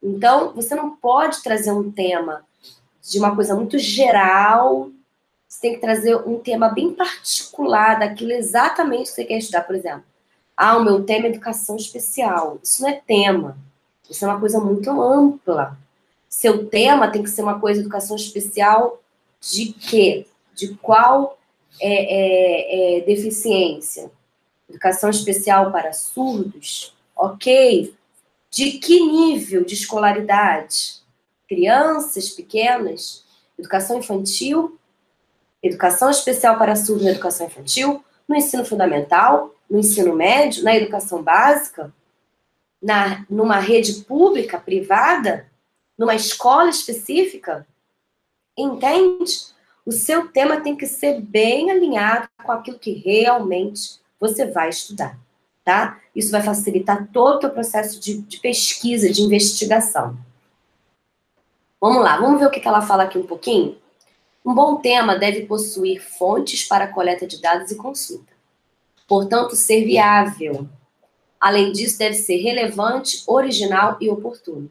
Então, 0.02 0.52
você 0.52 0.74
não 0.74 0.96
pode 0.96 1.42
trazer 1.42 1.72
um 1.72 1.90
tema 1.90 2.44
de 3.02 3.18
uma 3.18 3.34
coisa 3.34 3.54
muito 3.54 3.78
geral, 3.78 4.90
você 5.48 5.60
tem 5.60 5.74
que 5.74 5.80
trazer 5.80 6.16
um 6.16 6.38
tema 6.38 6.68
bem 6.68 6.94
particular 6.94 7.98
daquilo 7.98 8.32
exatamente 8.32 9.10
que 9.10 9.14
você 9.14 9.24
quer 9.24 9.38
estudar. 9.38 9.62
Por 9.62 9.76
exemplo, 9.76 10.04
ah, 10.56 10.76
o 10.76 10.84
meu 10.84 11.04
tema 11.04 11.26
é 11.26 11.30
educação 11.30 11.76
especial. 11.76 12.58
Isso 12.62 12.82
não 12.82 12.88
é 12.88 13.00
tema. 13.06 13.56
Isso 14.08 14.24
é 14.24 14.28
uma 14.28 14.40
coisa 14.40 14.58
muito 14.60 14.90
ampla. 14.90 15.76
Seu 16.28 16.66
tema 16.66 17.10
tem 17.10 17.22
que 17.22 17.30
ser 17.30 17.42
uma 17.42 17.60
coisa 17.60 17.80
educação 17.80 18.16
especial 18.16 19.02
de 19.40 19.72
quê? 19.72 20.26
De 20.54 20.74
qual 20.76 21.38
é, 21.80 21.92
é, 21.92 22.98
é, 22.98 23.00
deficiência? 23.02 24.10
Educação 24.72 25.10
especial 25.10 25.70
para 25.70 25.92
surdos? 25.92 26.96
Ok. 27.14 27.94
De 28.50 28.72
que 28.72 29.00
nível 29.00 29.64
de 29.64 29.74
escolaridade? 29.74 31.02
Crianças 31.48 32.30
pequenas? 32.30 33.24
Educação 33.58 33.98
infantil? 33.98 34.78
Educação 35.62 36.10
especial 36.10 36.58
para 36.58 36.74
surdos 36.74 37.04
na 37.04 37.10
educação 37.12 37.46
infantil? 37.46 38.04
No 38.26 38.34
ensino 38.34 38.64
fundamental? 38.64 39.54
No 39.70 39.78
ensino 39.78 40.14
médio? 40.14 40.64
Na 40.64 40.74
educação 40.74 41.22
básica? 41.22 41.92
na, 42.82 43.24
numa 43.30 43.58
rede 43.60 44.02
pública, 44.02 44.58
privada, 44.58 45.46
numa 45.96 46.16
escola 46.16 46.68
específica, 46.68 47.66
entende? 48.58 49.52
O 49.86 49.92
seu 49.92 50.28
tema 50.28 50.60
tem 50.60 50.76
que 50.76 50.86
ser 50.86 51.20
bem 51.20 51.70
alinhado 51.70 52.28
com 52.44 52.50
aquilo 52.50 52.78
que 52.78 52.92
realmente 52.92 54.00
você 54.22 54.46
vai 54.46 54.70
estudar, 54.70 55.18
tá? 55.64 56.00
Isso 56.14 56.30
vai 56.30 56.42
facilitar 56.42 57.08
todo 57.12 57.46
o 57.46 57.50
processo 57.50 58.00
de, 58.00 58.22
de 58.22 58.38
pesquisa, 58.38 59.12
de 59.12 59.20
investigação. 59.20 60.16
Vamos 61.80 62.02
lá, 62.02 62.16
vamos 62.16 62.40
ver 62.40 62.46
o 62.46 62.50
que 62.50 62.66
ela 62.66 62.80
fala 62.80 63.02
aqui 63.02 63.18
um 63.18 63.26
pouquinho? 63.26 63.76
Um 64.44 64.54
bom 64.54 64.76
tema 64.76 65.18
deve 65.18 65.46
possuir 65.46 66.00
fontes 66.00 66.64
para 66.64 66.86
coleta 66.86 67.26
de 67.26 67.40
dados 67.40 67.70
e 67.70 67.76
consulta. 67.76 68.32
Portanto, 69.06 69.54
ser 69.54 69.84
viável, 69.84 70.68
Além 71.42 71.72
disso, 71.72 71.98
deve 71.98 72.14
ser 72.14 72.36
relevante, 72.36 73.24
original 73.26 73.96
e 74.00 74.08
oportuno. 74.08 74.70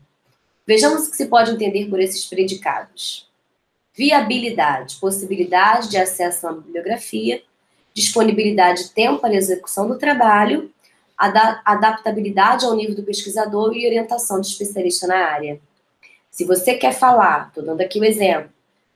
Vejamos 0.65 1.05
o 1.05 1.11
que 1.11 1.17
se 1.17 1.25
pode 1.25 1.51
entender 1.51 1.89
por 1.89 1.99
esses 1.99 2.23
predicados. 2.23 3.29
Viabilidade, 3.93 4.95
possibilidade 4.95 5.89
de 5.89 5.97
acesso 5.97 6.47
uma 6.47 6.61
bibliografia, 6.61 7.43
disponibilidade 7.93 8.83
de 8.83 8.89
tempo 8.91 9.19
para 9.19 9.35
execução 9.35 9.87
do 9.87 9.97
trabalho, 9.97 10.71
adaptabilidade 11.17 12.65
ao 12.65 12.75
nível 12.75 12.95
do 12.95 13.03
pesquisador 13.03 13.73
e 13.75 13.85
orientação 13.85 14.41
de 14.41 14.47
especialista 14.47 15.07
na 15.07 15.17
área. 15.17 15.59
Se 16.31 16.45
você 16.45 16.75
quer 16.75 16.93
falar, 16.93 17.47
estou 17.47 17.63
dando 17.63 17.81
aqui 17.81 17.99
o 17.99 18.01
um 18.01 18.05
exemplo, 18.05 18.49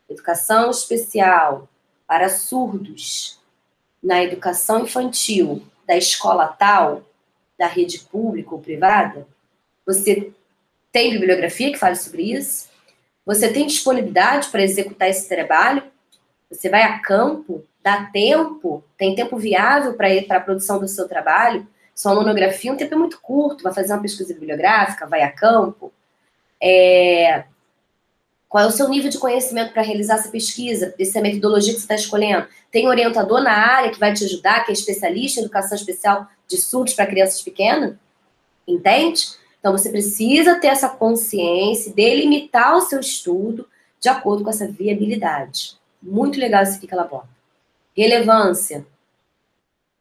educação 0.09 0.71
especial 0.71 1.67
para 2.07 2.29
surdos 2.29 3.39
na 4.01 4.23
educação 4.23 4.83
infantil 4.83 5.61
da 5.85 5.97
escola 5.97 6.47
tal, 6.47 7.03
da 7.57 7.67
rede 7.67 7.99
pública 7.99 8.53
ou 8.53 8.61
privada, 8.61 9.27
você 9.85 10.31
tem 10.91 11.11
bibliografia 11.11 11.71
que 11.71 11.77
fale 11.77 11.95
sobre 11.95 12.23
isso, 12.23 12.69
você 13.25 13.51
tem 13.51 13.67
disponibilidade 13.67 14.49
para 14.49 14.63
executar 14.63 15.09
esse 15.09 15.27
trabalho, 15.27 15.83
você 16.49 16.69
vai 16.69 16.83
a 16.83 16.99
campo, 16.99 17.63
dá 17.85 18.09
tempo, 18.11 18.83
tem 18.97 19.13
tempo 19.13 19.37
viável 19.37 19.93
para 19.93 20.09
ir 20.09 20.25
para 20.25 20.37
a 20.37 20.41
produção 20.41 20.79
do 20.79 20.87
seu 20.87 21.07
trabalho, 21.07 21.67
sua 21.93 22.15
monografia, 22.15 22.73
um 22.73 22.75
tempo 22.75 22.95
é 22.95 22.97
muito 22.97 23.21
curto, 23.21 23.63
vai 23.63 23.71
fazer 23.71 23.93
uma 23.93 24.01
pesquisa 24.01 24.33
bibliográfica, 24.33 25.05
vai 25.05 25.21
a 25.21 25.31
campo. 25.31 25.93
É, 26.59 27.45
qual 28.49 28.63
é 28.63 28.67
o 28.67 28.71
seu 28.71 28.89
nível 28.89 29.11
de 29.11 29.19
conhecimento 29.19 29.71
para 29.71 29.83
realizar 29.83 30.15
essa 30.15 30.31
pesquisa, 30.31 30.95
essa 30.99 31.21
metodologia 31.21 31.73
que 31.75 31.79
você 31.79 31.83
está 31.83 31.93
escolhendo? 31.93 32.47
Tem 32.71 32.87
orientador 32.87 33.43
na 33.43 33.51
área 33.51 33.91
que 33.91 33.99
vai 33.99 34.11
te 34.13 34.25
ajudar, 34.25 34.65
que 34.65 34.71
é 34.71 34.73
especialista 34.73 35.39
em 35.39 35.43
educação 35.43 35.77
especial 35.77 36.27
de 36.47 36.57
surdos 36.57 36.95
para 36.95 37.05
crianças 37.05 37.43
pequenas? 37.43 37.95
Entende? 38.67 39.27
Então 39.59 39.71
você 39.71 39.91
precisa 39.91 40.59
ter 40.59 40.67
essa 40.67 40.89
consciência, 40.89 41.93
delimitar 41.93 42.75
o 42.75 42.81
seu 42.81 42.99
estudo 42.99 43.67
de 43.99 44.09
acordo 44.09 44.43
com 44.43 44.49
essa 44.49 44.67
viabilidade. 44.67 45.77
Muito 46.01 46.39
legal 46.39 46.63
que 46.79 46.91
ela 46.91 47.03
bota. 47.03 47.34
Relevância. 47.95 48.85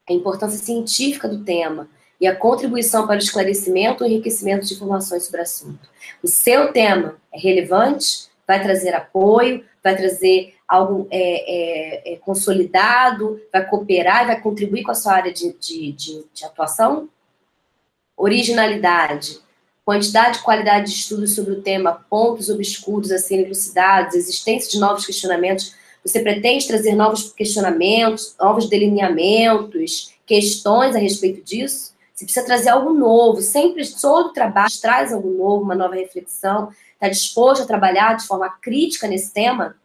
A 0.08 0.12
importância 0.12 0.58
científica 0.58 1.28
do 1.28 1.44
tema 1.44 1.88
e 2.20 2.26
a 2.26 2.34
contribuição 2.34 3.06
para 3.06 3.16
o 3.16 3.18
esclarecimento 3.18 4.04
e 4.04 4.08
enriquecimento 4.08 4.66
de 4.66 4.74
informações 4.74 5.24
sobre 5.24 5.40
o 5.40 5.42
assunto. 5.42 5.88
O 6.22 6.28
seu 6.28 6.72
tema 6.72 7.16
é 7.32 7.38
relevante, 7.38 8.28
vai 8.46 8.62
trazer 8.62 8.94
apoio, 8.94 9.64
vai 9.82 9.96
trazer 9.96 10.54
algo 10.66 11.06
é, 11.10 11.20
é, 11.20 12.14
é, 12.14 12.16
consolidado, 12.16 13.40
vai 13.52 13.66
cooperar 13.66 14.24
e 14.24 14.26
vai 14.26 14.40
contribuir 14.40 14.82
com 14.82 14.90
a 14.90 14.94
sua 14.94 15.12
área 15.12 15.32
de, 15.32 15.52
de, 15.54 15.92
de, 15.92 16.24
de 16.32 16.44
atuação? 16.44 17.08
Originalidade, 18.16 19.40
quantidade 19.84 20.38
e 20.38 20.42
qualidade 20.42 20.86
de 20.86 20.98
estudos 20.98 21.34
sobre 21.34 21.52
o 21.52 21.62
tema, 21.62 22.04
pontos 22.08 22.48
obscuros 22.48 23.12
a 23.12 23.18
serem 23.18 23.44
elucidados, 23.44 24.14
existência 24.14 24.70
de 24.70 24.78
novos 24.78 25.04
questionamentos. 25.04 25.74
Você 26.04 26.20
pretende 26.20 26.66
trazer 26.66 26.94
novos 26.94 27.32
questionamentos, 27.32 28.36
novos 28.38 28.68
delineamentos, 28.68 30.14
questões 30.26 30.94
a 30.94 30.98
respeito 30.98 31.42
disso? 31.42 31.94
Você 32.14 32.26
precisa 32.26 32.44
trazer 32.46 32.68
algo 32.68 32.92
novo. 32.92 33.40
Sempre, 33.40 33.84
todo 34.00 34.32
trabalho 34.32 34.70
traz 34.80 35.12
algo 35.12 35.30
novo, 35.30 35.64
uma 35.64 35.74
nova 35.74 35.94
reflexão. 35.94 36.68
Está 36.92 37.08
disposto 37.08 37.62
a 37.62 37.66
trabalhar 37.66 38.16
de 38.16 38.26
forma 38.26 38.48
crítica 38.48 39.08
nesse 39.08 39.32
tema? 39.32 39.76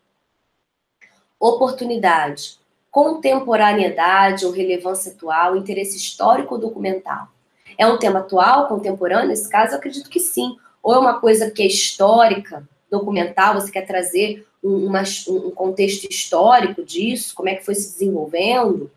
Oportunidade, 1.40 2.60
contemporaneidade 2.92 4.46
ou 4.46 4.52
relevância 4.52 5.14
atual, 5.14 5.56
interesse 5.56 5.96
histórico 5.96 6.56
ou 6.56 6.62
documental. 6.62 7.30
É 7.78 7.88
um 7.88 7.98
tema 7.98 8.20
atual, 8.20 8.68
contemporâneo? 8.68 9.30
Nesse 9.30 9.50
caso, 9.50 9.72
eu 9.72 9.78
acredito 9.78 10.10
que 10.10 10.20
sim. 10.20 10.58
Ou 10.84 10.94
é 10.94 11.00
uma 11.00 11.20
coisa 11.20 11.50
que 11.50 11.64
é 11.64 11.66
histórica, 11.66 12.68
documental, 12.90 13.56
você 13.56 13.72
quer 13.72 13.86
trazer 13.86 14.46
um, 14.64 14.88
uma, 14.88 15.04
um 15.28 15.52
contexto 15.52 16.06
histórico 16.10 16.84
disso, 16.84 17.36
como 17.36 17.50
é 17.50 17.56
que 17.56 17.66
foi 17.66 17.76
se 17.76 17.94
desenvolvendo. 17.94 18.92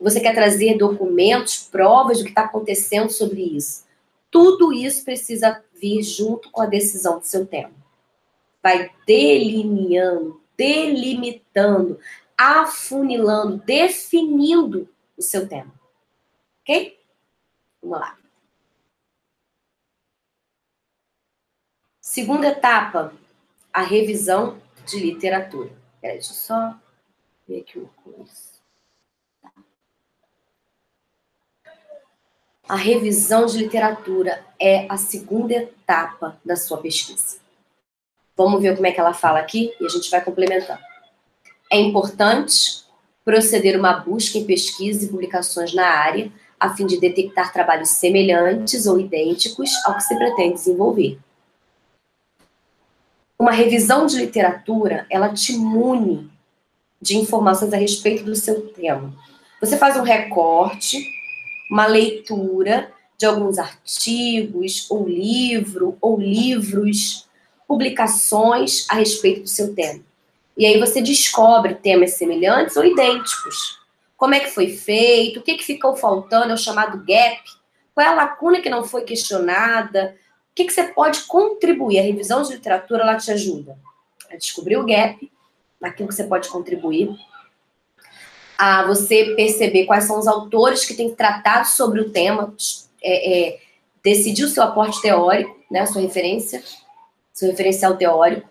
Você 0.00 0.20
quer 0.20 0.34
trazer 0.34 0.76
documentos, 0.76 1.68
provas 1.70 2.18
do 2.18 2.24
que 2.24 2.30
está 2.30 2.42
acontecendo 2.42 3.10
sobre 3.10 3.40
isso. 3.40 3.84
Tudo 4.30 4.72
isso 4.72 5.04
precisa 5.04 5.62
vir 5.74 6.02
junto 6.02 6.50
com 6.50 6.62
a 6.62 6.66
decisão 6.66 7.18
do 7.18 7.26
seu 7.26 7.46
tema. 7.46 7.72
Vai 8.62 8.90
delineando, 9.06 10.40
delimitando, 10.56 11.98
afunilando, 12.36 13.62
definindo 13.64 14.88
o 15.16 15.22
seu 15.22 15.48
tema. 15.48 15.72
Ok? 16.62 16.98
Vamos 17.82 18.00
lá. 18.00 18.21
Segunda 22.12 22.48
etapa, 22.48 23.10
a 23.72 23.80
revisão 23.80 24.58
de 24.86 25.00
literatura. 25.00 25.70
Peraí, 25.98 26.18
deixa 26.18 26.32
eu 26.32 26.36
só 26.36 26.74
ver 27.48 27.60
aqui 27.60 27.78
uma 27.78 27.88
coisa. 28.04 28.32
A 32.68 32.76
revisão 32.76 33.46
de 33.46 33.56
literatura 33.56 34.44
é 34.60 34.86
a 34.90 34.98
segunda 34.98 35.54
etapa 35.54 36.38
da 36.44 36.54
sua 36.54 36.82
pesquisa. 36.82 37.38
Vamos 38.36 38.60
ver 38.60 38.74
como 38.74 38.86
é 38.86 38.92
que 38.92 39.00
ela 39.00 39.14
fala 39.14 39.38
aqui 39.38 39.74
e 39.80 39.86
a 39.86 39.88
gente 39.88 40.10
vai 40.10 40.22
complementando. 40.22 40.82
É 41.72 41.78
importante 41.78 42.84
proceder 43.24 43.74
uma 43.80 43.94
busca 43.94 44.36
em 44.36 44.44
pesquisa 44.44 45.02
e 45.06 45.08
publicações 45.08 45.72
na 45.72 45.86
área, 45.86 46.30
a 46.60 46.76
fim 46.76 46.84
de 46.84 47.00
detectar 47.00 47.54
trabalhos 47.54 47.88
semelhantes 47.88 48.84
ou 48.84 49.00
idênticos 49.00 49.70
ao 49.86 49.94
que 49.94 50.02
se 50.02 50.14
pretende 50.14 50.56
desenvolver. 50.56 51.18
Uma 53.42 53.50
revisão 53.50 54.06
de 54.06 54.18
literatura, 54.18 55.04
ela 55.10 55.28
te 55.34 55.56
mune 55.56 56.30
de 57.00 57.16
informações 57.16 57.72
a 57.72 57.76
respeito 57.76 58.22
do 58.22 58.36
seu 58.36 58.68
tema. 58.68 59.12
Você 59.60 59.76
faz 59.76 59.96
um 59.96 60.04
recorte, 60.04 61.04
uma 61.68 61.84
leitura 61.88 62.92
de 63.18 63.26
alguns 63.26 63.58
artigos, 63.58 64.88
ou 64.88 65.08
livro, 65.08 65.98
ou 66.00 66.20
livros, 66.20 67.28
publicações 67.66 68.86
a 68.88 68.94
respeito 68.94 69.40
do 69.40 69.48
seu 69.48 69.74
tema. 69.74 70.04
E 70.56 70.64
aí 70.64 70.78
você 70.78 71.02
descobre 71.02 71.74
temas 71.74 72.12
semelhantes 72.12 72.76
ou 72.76 72.84
idênticos. 72.84 73.80
Como 74.16 74.36
é 74.36 74.38
que 74.38 74.50
foi 74.52 74.68
feito, 74.68 75.40
o 75.40 75.42
que, 75.42 75.56
que 75.56 75.64
ficou 75.64 75.96
faltando, 75.96 76.52
é 76.52 76.54
o 76.54 76.56
chamado 76.56 76.98
gap, 76.98 77.42
qual 77.92 78.06
é 78.06 78.08
a 78.08 78.14
lacuna 78.14 78.60
que 78.60 78.70
não 78.70 78.84
foi 78.84 79.02
questionada, 79.02 80.14
o 80.52 80.54
que, 80.54 80.64
que 80.64 80.72
você 80.72 80.84
pode 80.84 81.22
contribuir. 81.24 81.98
A 81.98 82.02
revisão 82.02 82.42
de 82.42 82.52
literatura, 82.52 83.02
ela 83.02 83.16
te 83.16 83.30
ajuda 83.30 83.76
a 84.30 84.36
descobrir 84.36 84.76
o 84.76 84.84
gap, 84.84 85.30
naquilo 85.80 86.08
que 86.08 86.14
você 86.14 86.24
pode 86.24 86.48
contribuir, 86.48 87.10
a 88.56 88.86
você 88.86 89.34
perceber 89.34 89.86
quais 89.86 90.04
são 90.04 90.18
os 90.18 90.28
autores 90.28 90.84
que 90.84 90.94
têm 90.94 91.14
tratado 91.14 91.66
sobre 91.66 92.00
o 92.00 92.10
tema, 92.10 92.54
é, 93.02 93.48
é, 93.48 93.60
decidir 94.02 94.44
o 94.44 94.48
seu 94.48 94.62
aporte 94.62 95.02
teórico, 95.02 95.58
né, 95.70 95.80
a 95.80 95.86
sua 95.86 96.02
referência, 96.02 96.62
seu 97.32 97.50
referencial 97.50 97.96
teórico, 97.96 98.48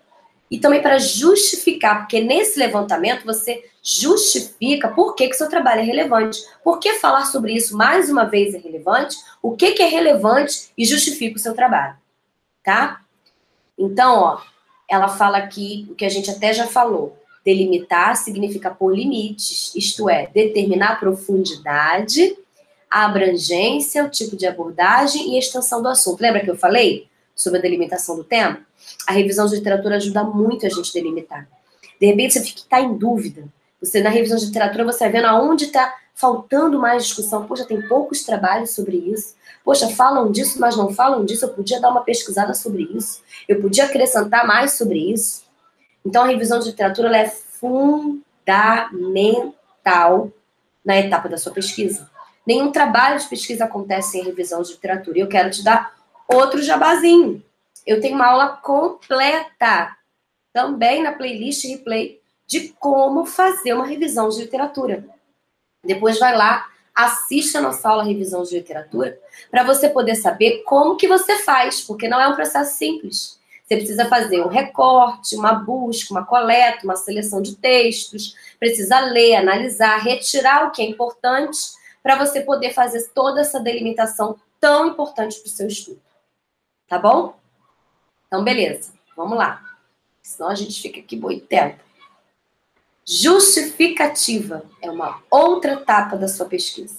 e 0.50 0.58
também 0.58 0.82
para 0.82 0.98
justificar, 0.98 2.00
porque 2.00 2.20
nesse 2.20 2.58
levantamento 2.58 3.24
você 3.24 3.64
justifica 3.82 4.88
por 4.88 5.14
que, 5.14 5.28
que 5.28 5.34
seu 5.34 5.48
trabalho 5.48 5.80
é 5.80 5.84
relevante. 5.84 6.38
Por 6.62 6.78
que 6.78 6.94
falar 6.94 7.24
sobre 7.24 7.54
isso 7.54 7.74
mais 7.74 8.10
uma 8.10 8.24
vez 8.24 8.54
é 8.54 8.58
relevante? 8.58 9.16
O 9.42 9.56
que, 9.56 9.72
que 9.72 9.82
é 9.82 9.86
relevante 9.86 10.70
e 10.76 10.84
justifica 10.84 11.36
o 11.36 11.40
seu 11.40 11.54
trabalho, 11.54 11.96
tá? 12.62 13.00
Então, 13.78 14.18
ó, 14.18 14.40
ela 14.88 15.08
fala 15.08 15.38
aqui 15.38 15.86
o 15.90 15.94
que 15.94 16.04
a 16.04 16.08
gente 16.08 16.30
até 16.30 16.52
já 16.52 16.66
falou. 16.66 17.16
Delimitar 17.44 18.16
significa 18.16 18.70
pôr 18.70 18.94
limites, 18.94 19.74
isto 19.74 20.08
é, 20.08 20.28
determinar 20.28 20.92
a 20.92 20.96
profundidade, 20.96 22.36
a 22.90 23.06
abrangência, 23.06 24.04
o 24.04 24.10
tipo 24.10 24.36
de 24.36 24.46
abordagem 24.46 25.32
e 25.32 25.36
a 25.36 25.38
extensão 25.38 25.82
do 25.82 25.88
assunto. 25.88 26.20
Lembra 26.20 26.40
que 26.40 26.50
eu 26.50 26.56
falei 26.56 27.08
sobre 27.34 27.58
a 27.58 27.62
delimitação 27.62 28.16
do 28.16 28.22
tema? 28.22 28.60
A 29.08 29.12
revisão 29.12 29.46
de 29.46 29.56
literatura 29.56 29.96
ajuda 29.96 30.22
muito 30.22 30.66
a 30.66 30.68
gente 30.68 30.90
a 30.90 30.92
delimitar. 30.92 31.48
De 31.98 32.06
repente 32.06 32.34
você 32.34 32.42
fica 32.42 32.62
tá 32.68 32.80
em 32.80 32.94
dúvida. 32.94 33.44
Você 33.82 34.00
na 34.00 34.10
revisão 34.10 34.38
de 34.38 34.46
literatura 34.46 34.84
você 34.84 35.00
vai 35.00 35.10
vendo 35.12 35.26
aonde 35.26 35.64
está 35.64 35.94
faltando 36.14 36.78
mais 36.78 37.04
discussão. 37.04 37.46
Poxa, 37.46 37.64
tem 37.64 37.80
poucos 37.88 38.22
trabalhos 38.22 38.70
sobre 38.70 38.96
isso. 38.96 39.34
Poxa, 39.64 39.88
falam 39.88 40.30
disso, 40.30 40.60
mas 40.60 40.76
não 40.76 40.92
falam 40.92 41.24
disso. 41.24 41.44
Eu 41.44 41.50
podia 41.50 41.80
dar 41.80 41.90
uma 41.90 42.02
pesquisada 42.02 42.54
sobre 42.54 42.84
isso. 42.94 43.22
Eu 43.48 43.60
podia 43.60 43.84
acrescentar 43.84 44.46
mais 44.46 44.72
sobre 44.72 44.98
isso. 45.12 45.44
Então 46.04 46.22
a 46.24 46.26
revisão 46.26 46.58
de 46.58 46.66
literatura 46.66 47.16
é 47.16 47.28
fundamental 47.28 48.32
na 50.84 50.98
etapa 50.98 51.28
da 51.28 51.38
sua 51.38 51.52
pesquisa. 51.52 52.10
Nenhum 52.46 52.72
trabalho 52.72 53.18
de 53.18 53.28
pesquisa 53.28 53.64
acontece 53.64 54.12
sem 54.12 54.24
revisão 54.24 54.62
de 54.62 54.72
literatura. 54.72 55.18
E 55.18 55.20
eu 55.20 55.28
quero 55.28 55.50
te 55.50 55.62
dar 55.62 55.94
outro 56.28 56.62
jabazinho 56.62 57.42
eu 57.86 58.00
tenho 58.00 58.14
uma 58.14 58.26
aula 58.26 58.48
completa 58.48 59.96
também 60.52 61.02
na 61.02 61.12
playlist 61.12 61.64
replay 61.64 62.20
de 62.52 62.68
como 62.78 63.24
fazer 63.24 63.72
uma 63.72 63.86
revisão 63.86 64.28
de 64.28 64.42
literatura. 64.42 65.02
Depois 65.82 66.18
vai 66.18 66.36
lá, 66.36 66.68
assista 66.94 67.58
a 67.58 67.62
nossa 67.62 67.88
aula 67.88 68.04
revisão 68.04 68.42
de 68.42 68.54
literatura 68.54 69.18
para 69.50 69.64
você 69.64 69.88
poder 69.88 70.16
saber 70.16 70.62
como 70.64 70.98
que 70.98 71.08
você 71.08 71.38
faz, 71.38 71.80
porque 71.80 72.06
não 72.06 72.20
é 72.20 72.28
um 72.28 72.34
processo 72.34 72.76
simples. 72.76 73.40
Você 73.64 73.76
precisa 73.78 74.04
fazer 74.04 74.42
um 74.42 74.48
recorte, 74.48 75.34
uma 75.34 75.54
busca, 75.54 76.12
uma 76.12 76.26
coleta, 76.26 76.84
uma 76.84 76.94
seleção 76.94 77.40
de 77.40 77.56
textos, 77.56 78.36
precisa 78.58 79.00
ler, 79.00 79.36
analisar, 79.36 79.96
retirar 80.02 80.66
o 80.66 80.72
que 80.72 80.82
é 80.82 80.84
importante 80.84 81.58
para 82.02 82.16
você 82.16 82.42
poder 82.42 82.74
fazer 82.74 83.08
toda 83.14 83.40
essa 83.40 83.58
delimitação 83.60 84.38
tão 84.60 84.88
importante 84.88 85.40
para 85.40 85.46
o 85.46 85.50
seu 85.50 85.68
estudo. 85.68 86.02
Tá 86.86 86.98
bom? 86.98 87.34
Então, 88.26 88.44
beleza, 88.44 88.92
vamos 89.16 89.38
lá. 89.38 89.64
Senão 90.22 90.50
a 90.50 90.54
gente 90.54 90.82
fica 90.82 91.00
aqui 91.00 91.16
muito 91.16 91.46
tempo. 91.46 91.91
Justificativa 93.04 94.64
é 94.80 94.88
uma 94.88 95.20
outra 95.28 95.72
etapa 95.72 96.16
da 96.16 96.28
sua 96.28 96.46
pesquisa. 96.46 96.98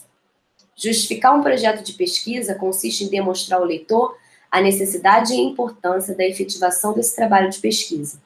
Justificar 0.76 1.34
um 1.34 1.42
projeto 1.42 1.82
de 1.82 1.94
pesquisa 1.94 2.56
consiste 2.56 3.06
em 3.06 3.10
demonstrar 3.10 3.60
ao 3.60 3.66
leitor 3.66 4.18
a 4.52 4.60
necessidade 4.60 5.34
e 5.34 5.40
importância 5.40 6.14
da 6.14 6.26
efetivação 6.26 6.94
desse 6.94 7.16
trabalho 7.16 7.50
de 7.50 7.60
pesquisa. 7.60 8.22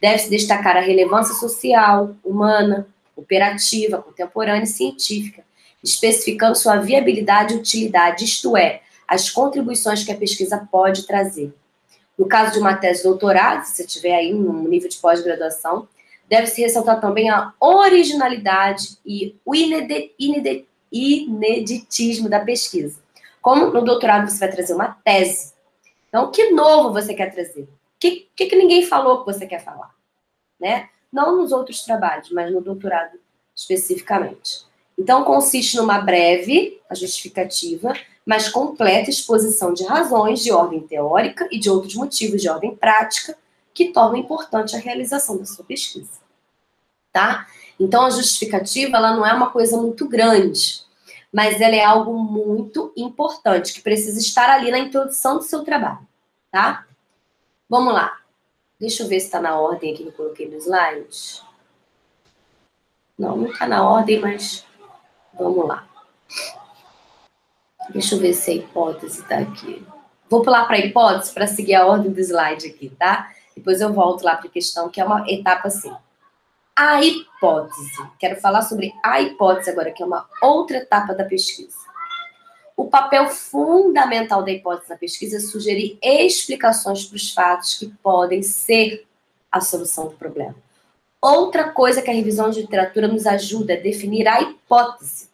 Deve-se 0.00 0.28
destacar 0.28 0.76
a 0.76 0.80
relevância 0.80 1.34
social, 1.34 2.16
humana, 2.24 2.88
operativa, 3.14 4.02
contemporânea 4.02 4.64
e 4.64 4.66
científica, 4.66 5.44
especificando 5.82 6.58
sua 6.58 6.78
viabilidade 6.78 7.54
e 7.54 7.56
utilidade, 7.56 8.24
isto 8.24 8.56
é, 8.56 8.82
as 9.06 9.30
contribuições 9.30 10.02
que 10.02 10.10
a 10.10 10.16
pesquisa 10.16 10.68
pode 10.70 11.06
trazer. 11.06 11.54
No 12.18 12.26
caso 12.26 12.52
de 12.52 12.58
uma 12.58 12.74
tese 12.74 13.02
de 13.02 13.08
doutorado, 13.08 13.64
se 13.64 13.76
você 13.76 13.86
tiver 13.86 14.14
aí 14.14 14.34
um 14.34 14.66
nível 14.66 14.88
de 14.88 14.96
pós-graduação, 14.96 15.88
deve-se 16.32 16.62
ressaltar 16.62 16.98
também 16.98 17.28
a 17.28 17.52
originalidade 17.60 18.96
e 19.04 19.36
o 19.44 19.54
ineditismo 20.90 22.26
da 22.26 22.40
pesquisa. 22.40 22.98
Como 23.42 23.66
no 23.66 23.84
doutorado 23.84 24.30
você 24.30 24.38
vai 24.38 24.50
trazer 24.50 24.72
uma 24.72 24.96
tese. 25.04 25.52
Então, 26.08 26.30
que 26.30 26.48
novo 26.48 26.90
você 26.90 27.12
quer 27.12 27.34
trazer? 27.34 27.64
O 27.64 27.68
que, 28.00 28.30
que, 28.34 28.46
que 28.46 28.56
ninguém 28.56 28.86
falou 28.86 29.18
que 29.18 29.26
você 29.26 29.46
quer 29.46 29.62
falar? 29.62 29.94
Né? 30.58 30.88
Não 31.12 31.36
nos 31.36 31.52
outros 31.52 31.82
trabalhos, 31.82 32.30
mas 32.30 32.50
no 32.50 32.62
doutorado 32.62 33.18
especificamente. 33.54 34.64
Então, 34.98 35.24
consiste 35.24 35.76
numa 35.76 36.00
breve, 36.00 36.80
a 36.88 36.94
justificativa, 36.94 37.92
mas 38.24 38.48
completa 38.48 39.10
exposição 39.10 39.74
de 39.74 39.84
razões 39.84 40.40
de 40.40 40.50
ordem 40.50 40.80
teórica 40.80 41.46
e 41.52 41.58
de 41.58 41.68
outros 41.68 41.94
motivos 41.94 42.40
de 42.40 42.48
ordem 42.48 42.74
prática 42.74 43.36
que 43.74 43.92
tornam 43.92 44.16
importante 44.16 44.74
a 44.74 44.78
realização 44.78 45.36
da 45.36 45.44
sua 45.44 45.66
pesquisa. 45.66 46.21
Tá? 47.12 47.46
Então, 47.78 48.06
a 48.06 48.10
justificativa 48.10 48.96
ela 48.96 49.14
não 49.14 49.26
é 49.26 49.32
uma 49.32 49.50
coisa 49.50 49.76
muito 49.76 50.08
grande, 50.08 50.82
mas 51.32 51.60
ela 51.60 51.74
é 51.74 51.84
algo 51.84 52.12
muito 52.14 52.92
importante, 52.96 53.72
que 53.72 53.82
precisa 53.82 54.18
estar 54.18 54.48
ali 54.48 54.70
na 54.70 54.78
introdução 54.78 55.36
do 55.36 55.42
seu 55.42 55.62
trabalho. 55.62 56.06
Tá? 56.50 56.86
Vamos 57.68 57.92
lá. 57.92 58.18
Deixa 58.78 59.02
eu 59.02 59.08
ver 59.08 59.20
se 59.20 59.26
está 59.26 59.40
na 59.40 59.58
ordem 59.58 59.92
aqui 59.92 60.02
que 60.02 60.08
eu 60.08 60.12
coloquei 60.12 60.48
no 60.48 60.56
slide. 60.56 61.42
Não, 63.18 63.36
não 63.36 63.46
está 63.46 63.66
na 63.66 63.88
ordem, 63.88 64.18
mas 64.20 64.64
vamos 65.34 65.68
lá. 65.68 65.86
Deixa 67.90 68.14
eu 68.14 68.18
ver 68.18 68.34
se 68.34 68.50
a 68.50 68.54
hipótese 68.54 69.20
está 69.20 69.38
aqui. 69.38 69.86
Vou 70.28 70.42
pular 70.42 70.64
para 70.66 70.76
a 70.76 70.80
hipótese 70.80 71.32
para 71.32 71.46
seguir 71.46 71.74
a 71.74 71.86
ordem 71.86 72.10
do 72.10 72.20
slide 72.20 72.66
aqui, 72.66 72.90
tá? 72.90 73.32
Depois 73.54 73.80
eu 73.80 73.92
volto 73.92 74.22
lá 74.22 74.36
para 74.36 74.48
a 74.48 74.50
questão, 74.50 74.88
que 74.88 75.00
é 75.00 75.04
uma 75.04 75.30
etapa 75.30 75.68
assim. 75.68 75.94
A 76.74 77.02
hipótese. 77.02 78.02
Quero 78.18 78.40
falar 78.40 78.62
sobre 78.62 78.94
a 79.02 79.20
hipótese 79.20 79.70
agora, 79.70 79.92
que 79.92 80.02
é 80.02 80.06
uma 80.06 80.26
outra 80.40 80.78
etapa 80.78 81.14
da 81.14 81.24
pesquisa. 81.24 81.76
O 82.74 82.88
papel 82.88 83.28
fundamental 83.28 84.42
da 84.42 84.50
hipótese 84.50 84.88
na 84.90 84.96
pesquisa 84.96 85.36
é 85.36 85.40
sugerir 85.40 85.98
explicações 86.02 87.04
para 87.04 87.16
os 87.16 87.30
fatos 87.30 87.74
que 87.74 87.88
podem 88.02 88.42
ser 88.42 89.06
a 89.50 89.60
solução 89.60 90.08
do 90.08 90.16
problema. 90.16 90.54
Outra 91.20 91.70
coisa 91.70 92.00
que 92.00 92.10
a 92.10 92.14
revisão 92.14 92.50
de 92.50 92.62
literatura 92.62 93.06
nos 93.06 93.26
ajuda 93.26 93.74
é 93.74 93.76
definir 93.76 94.26
a 94.26 94.40
hipótese. 94.40 95.28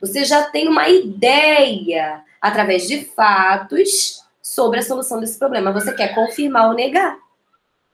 Você 0.00 0.24
já 0.24 0.50
tem 0.50 0.68
uma 0.68 0.88
ideia, 0.88 2.22
através 2.40 2.86
de 2.86 3.04
fatos, 3.04 4.22
sobre 4.42 4.80
a 4.80 4.82
solução 4.82 5.20
desse 5.20 5.38
problema. 5.38 5.72
Você 5.72 5.94
quer 5.94 6.14
confirmar 6.14 6.68
ou 6.68 6.74
negar, 6.74 7.16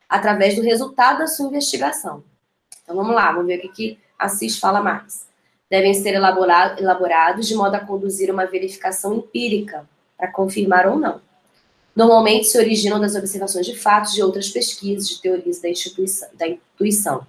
através 0.09 0.57
do 0.57 0.63
resultado 0.63 1.19
da 1.19 1.27
sua 1.27 1.47
investigação. 1.47 2.25
Então 2.83 2.97
vamos 2.97 3.15
lá, 3.15 3.31
vamos 3.33 3.47
ver 3.47 3.59
o 3.59 3.63
que, 3.63 3.69
que 3.69 3.99
a 4.19 4.29
CIS 4.29 4.59
fala 4.59 4.81
mais. 4.81 5.27
Devem 5.71 5.95
ser 5.95 6.15
elaborados 6.15 7.49
de 7.49 7.55
modo 7.55 7.75
a 7.75 7.81
conduzir 7.81 8.31
uma 8.31 8.47
verificação 8.47 9.17
empírica, 9.17 9.89
para 10.23 10.31
confirmar 10.31 10.87
ou 10.87 10.99
não. 10.99 11.21
Normalmente 11.97 12.47
se 12.47 12.57
originam 12.57 13.01
das 13.01 13.17
observações 13.17 13.67
de 13.67 13.77
fatos 13.77 14.13
de 14.15 14.23
outras 14.23 14.49
pesquisas, 14.49 15.09
de 15.09 15.21
teorias 15.21 15.61
da, 15.61 15.69
instituição, 15.69 16.29
da 16.35 16.47
intuição. 16.47 17.27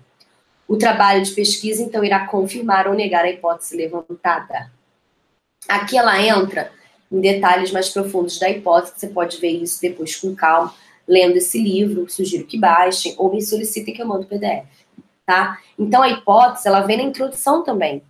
O 0.68 0.78
trabalho 0.78 1.24
de 1.24 1.32
pesquisa, 1.32 1.82
então, 1.82 2.04
irá 2.04 2.28
confirmar 2.28 2.88
ou 2.88 2.94
negar 2.94 3.26
a 3.26 3.30
hipótese 3.30 3.76
levantada. 3.76 4.72
Aqui 5.68 5.98
ela 5.98 6.22
entra 6.22 6.72
em 7.12 7.20
detalhes 7.20 7.72
mais 7.72 7.90
profundos 7.90 8.40
da 8.40 8.50
hipótese, 8.50 8.94
você 8.96 9.08
pode 9.08 9.38
ver 9.38 9.52
isso 9.52 9.82
depois 9.82 10.16
com 10.16 10.36
calma, 10.36 10.74
lendo 11.08 11.38
esse 11.38 11.62
livro, 11.62 12.10
sugiro 12.10 12.46
que 12.46 12.58
baixem, 12.58 13.16
ou 13.18 13.34
me 13.34 13.42
solicitem 13.42 13.94
que 13.94 14.02
eu 14.02 14.08
mando 14.08 14.24
o 14.24 14.28
PDF 14.28 14.66
tá? 15.26 15.60
Então 15.78 16.02
a 16.02 16.10
hipótese, 16.10 16.68
ela 16.68 16.82
vem 16.82 16.98
na 16.98 17.04
introdução 17.04 17.64
também. 17.64 18.04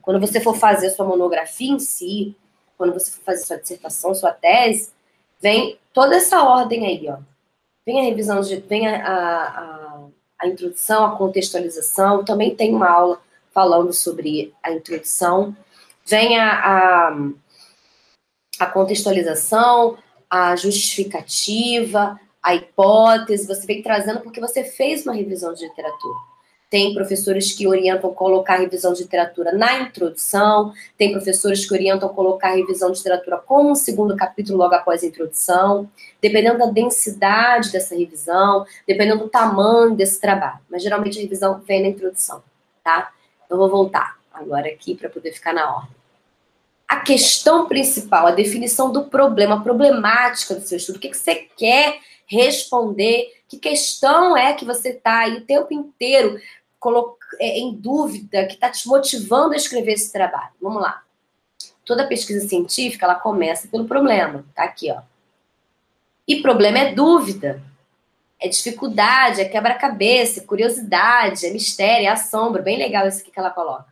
Quando 0.00 0.20
você 0.20 0.40
for 0.40 0.56
fazer 0.56 0.90
sua 0.90 1.06
monografia 1.06 1.70
em 1.70 1.78
si, 1.78 2.36
quando 2.76 2.92
você 2.92 3.10
for 3.10 3.22
fazer 3.22 3.44
sua 3.44 3.58
dissertação, 3.58 4.14
sua 4.14 4.32
tese, 4.32 4.90
vem 5.40 5.78
toda 5.92 6.16
essa 6.16 6.42
ordem 6.42 6.86
aí, 6.86 7.08
ó. 7.08 7.18
Vem 7.84 8.00
a 8.00 8.04
revisão, 8.04 8.40
vem 8.68 8.86
a, 8.86 9.06
a, 9.06 10.00
a 10.40 10.46
introdução, 10.46 11.04
a 11.04 11.16
contextualização, 11.16 12.24
também 12.24 12.54
tem 12.54 12.74
uma 12.74 12.88
aula 12.88 13.20
falando 13.52 13.92
sobre 13.92 14.54
a 14.62 14.72
introdução, 14.72 15.54
vem 16.06 16.38
a, 16.38 16.52
a, 16.52 17.16
a 18.60 18.66
contextualização, 18.66 19.98
a 20.30 20.56
justificativa, 20.56 22.18
a 22.42 22.54
hipótese, 22.54 23.46
você 23.46 23.66
vem 23.66 23.82
trazendo 23.82 24.20
porque 24.20 24.40
você 24.40 24.64
fez 24.64 25.04
uma 25.04 25.14
revisão 25.14 25.52
de 25.54 25.64
literatura. 25.64 26.31
Tem 26.72 26.94
professores 26.94 27.52
que 27.52 27.68
orientam 27.68 28.14
colocar 28.14 28.56
revisão 28.56 28.94
de 28.94 29.02
literatura 29.02 29.52
na 29.52 29.80
introdução, 29.80 30.72
tem 30.96 31.12
professores 31.12 31.66
que 31.66 31.74
orientam 31.74 32.08
colocar 32.08 32.54
revisão 32.54 32.90
de 32.90 32.96
literatura 32.96 33.36
como 33.36 33.72
um 33.72 33.74
segundo 33.74 34.16
capítulo 34.16 34.56
logo 34.56 34.74
após 34.74 35.02
a 35.02 35.06
introdução, 35.06 35.86
dependendo 36.18 36.56
da 36.56 36.64
densidade 36.64 37.70
dessa 37.70 37.94
revisão, 37.94 38.64
dependendo 38.88 39.24
do 39.24 39.28
tamanho 39.28 39.94
desse 39.94 40.18
trabalho. 40.18 40.60
Mas 40.70 40.82
geralmente 40.82 41.18
a 41.18 41.20
revisão 41.20 41.60
vem 41.60 41.82
na 41.82 41.88
introdução, 41.88 42.42
tá? 42.82 43.12
Então 43.44 43.58
vou 43.58 43.68
voltar 43.68 44.16
agora 44.32 44.66
aqui 44.66 44.94
para 44.94 45.10
poder 45.10 45.32
ficar 45.32 45.52
na 45.52 45.76
ordem. 45.76 45.94
A 46.88 47.00
questão 47.00 47.68
principal, 47.68 48.26
a 48.26 48.30
definição 48.30 48.90
do 48.90 49.04
problema, 49.04 49.56
a 49.56 49.60
problemática 49.60 50.54
do 50.54 50.62
seu 50.62 50.78
estudo, 50.78 50.96
o 50.96 51.00
que, 51.00 51.10
que 51.10 51.18
você 51.18 51.34
quer 51.54 51.98
responder, 52.26 53.30
que 53.46 53.58
questão 53.58 54.34
é 54.34 54.54
que 54.54 54.64
você 54.64 54.88
está 54.88 55.18
aí 55.18 55.36
o 55.36 55.44
tempo 55.44 55.74
inteiro 55.74 56.40
em 57.40 57.74
dúvida, 57.74 58.46
que 58.46 58.54
está 58.54 58.70
te 58.70 58.86
motivando 58.88 59.54
a 59.54 59.56
escrever 59.56 59.92
esse 59.92 60.12
trabalho. 60.12 60.52
Vamos 60.60 60.82
lá. 60.82 61.02
Toda 61.84 62.06
pesquisa 62.06 62.46
científica, 62.46 63.06
ela 63.06 63.14
começa 63.14 63.68
pelo 63.68 63.86
problema. 63.86 64.44
Tá 64.54 64.64
aqui, 64.64 64.90
ó. 64.90 65.00
E 66.26 66.40
problema 66.40 66.78
é 66.78 66.94
dúvida. 66.94 67.62
É 68.40 68.48
dificuldade, 68.48 69.40
é 69.40 69.44
quebra-cabeça, 69.44 70.40
é 70.40 70.44
curiosidade, 70.44 71.46
é 71.46 71.50
mistério, 71.50 72.06
é 72.06 72.10
assombro. 72.10 72.62
Bem 72.62 72.76
legal 72.76 73.06
isso 73.06 73.20
aqui 73.20 73.30
que 73.30 73.38
ela 73.38 73.50
coloca. 73.50 73.86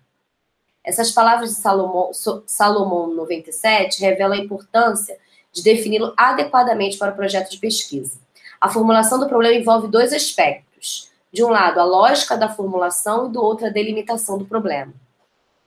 Essas 0.82 1.12
palavras 1.12 1.50
de 1.50 1.56
Salomão, 1.56 2.10
Salomão 2.46 3.14
97 3.14 4.00
revelam 4.00 4.32
a 4.38 4.42
importância 4.42 5.16
de 5.52 5.62
defini-lo 5.62 6.14
adequadamente 6.16 6.96
para 6.96 7.12
o 7.12 7.16
projeto 7.16 7.50
de 7.50 7.58
pesquisa. 7.58 8.18
A 8.60 8.68
formulação 8.68 9.18
do 9.18 9.28
problema 9.28 9.54
envolve 9.54 9.88
dois 9.88 10.12
aspectos 10.12 11.09
de 11.32 11.44
um 11.44 11.48
lado, 11.48 11.78
a 11.78 11.84
lógica 11.84 12.36
da 12.36 12.48
formulação 12.48 13.28
e 13.28 13.32
do 13.32 13.42
outro, 13.42 13.66
a 13.66 13.70
delimitação 13.70 14.36
do 14.36 14.44
problema. 14.44 14.92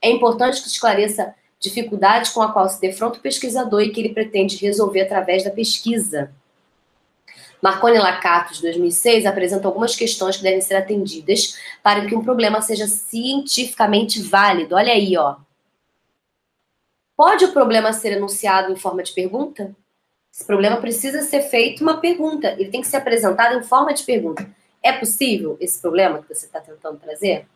É 0.02 0.10
importante 0.10 0.62
que 0.62 0.67
esclareça 0.67 1.34
dificuldade 1.60 2.32
com 2.32 2.41
a 2.41 2.52
qual 2.52 2.67
se 2.67 2.82
defronta 2.82 3.17
o 3.17 3.21
pesquisador 3.21 3.82
e 3.82 3.89
que 3.89 4.02
ele 4.02 4.13
pretende 4.13 4.58
resolver 4.58 5.02
através 5.02 5.43
da 5.45 5.49
pesquisa. 5.49 6.32
Marconi 7.62 7.97
Lacato, 7.97 8.54
de 8.54 8.62
2006, 8.62 9.26
apresenta 9.26 9.65
algumas 9.65 9.95
questões 9.95 10.36
que 10.36 10.43
devem 10.43 10.60
ser 10.60 10.76
atendidas 10.76 11.58
para 11.82 12.06
que 12.06 12.13
um 12.13 12.21
problema 12.21 12.62
seja 12.62 12.86
cientificamente 12.88 14.21
válido. 14.21 14.76
Olha 14.76 14.91
aí, 14.91 15.15
ó. 15.15 15.38
Pode 17.15 17.45
o 17.45 17.54
problema 17.54 17.93
ser 17.93 18.17
enunciado 18.17 18.73
em 18.73 18.76
forma 18.76 19.02
de 19.02 19.13
pergunta? 19.13 19.73
Esse 20.34 20.43
problema 20.45 20.78
precisa 20.78 21.21
ser 21.21 21.43
feito 21.43 21.82
uma 21.82 22.02
pergunta. 22.02 22.52
Ele 22.60 22.69
tem 22.69 22.82
que 22.82 22.88
ser 22.88 22.97
apresentado 22.97 23.58
em 23.58 23.63
forma 23.63 23.93
de 23.93 24.04
pergunta. 24.04 24.45
É 24.84 24.91
possível 24.91 25.56
esse 25.62 25.82
problema 25.82 26.22
que 26.22 26.28
você 26.28 26.46
está 26.46 26.60
tentando 26.60 27.00
trazer? 27.00 27.48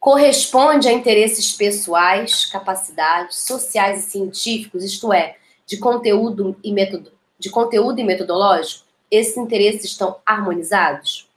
Corresponde 0.00 0.88
a 0.88 0.92
interesses 0.92 1.52
pessoais, 1.52 2.46
capacidades 2.46 3.36
sociais 3.38 4.06
e 4.06 4.10
científicos, 4.10 4.82
isto 4.82 5.12
é, 5.12 5.36
de 5.66 5.76
conteúdo 5.76 6.56
e, 6.64 6.72
metodo, 6.72 7.12
de 7.38 7.50
conteúdo 7.50 8.00
e 8.00 8.04
metodológico? 8.04 8.86
Esses 9.10 9.36
interesses 9.36 9.84
estão 9.84 10.20
harmonizados? 10.24 11.28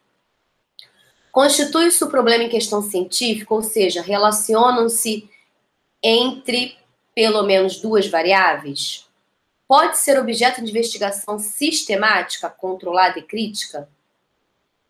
Constitui-se 1.32 2.02
o 2.04 2.10
problema 2.10 2.46
em 2.46 2.50
questão 2.50 2.82
científica, 2.82 3.54
ou 3.54 3.62
seja, 3.62 4.02
relacionam-se 4.02 5.30
entre 6.02 6.78
pelo 7.14 7.44
menos 7.44 7.82
duas 7.82 8.08
variáveis? 8.08 9.09
Pode 9.70 10.00
ser 10.00 10.20
objeto 10.20 10.64
de 10.64 10.72
investigação 10.72 11.38
sistemática, 11.38 12.50
controlada 12.50 13.20
e 13.20 13.22
crítica? 13.22 13.88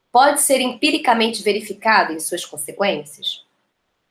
Pode 0.10 0.40
ser 0.40 0.62
empiricamente 0.62 1.44
verificado 1.44 2.14
em 2.14 2.20
suas 2.22 2.46
consequências? 2.46 3.46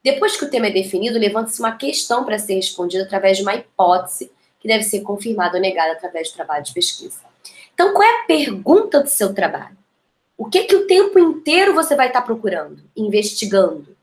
Depois 0.04 0.36
que 0.36 0.44
o 0.44 0.50
tema 0.50 0.66
é 0.66 0.70
definido, 0.70 1.18
levanta-se 1.18 1.58
uma 1.58 1.74
questão 1.74 2.22
para 2.22 2.38
ser 2.38 2.56
respondida 2.56 3.04
através 3.04 3.38
de 3.38 3.42
uma 3.42 3.54
hipótese 3.54 4.30
que 4.60 4.68
deve 4.68 4.84
ser 4.84 5.00
confirmada 5.00 5.56
ou 5.56 5.62
negada 5.62 5.92
através 5.92 6.30
do 6.30 6.34
trabalho 6.34 6.64
de 6.64 6.74
pesquisa. 6.74 7.20
Então, 7.72 7.94
qual 7.94 8.06
é 8.06 8.20
a 8.20 8.26
pergunta 8.26 9.02
do 9.02 9.08
seu 9.08 9.32
trabalho? 9.32 9.76
O 10.36 10.50
que 10.50 10.64
que 10.64 10.76
o 10.76 10.86
tempo 10.86 11.18
inteiro 11.18 11.72
você 11.72 11.96
vai 11.96 12.08
estar 12.08 12.20
procurando, 12.20 12.82
investigando, 12.94 13.96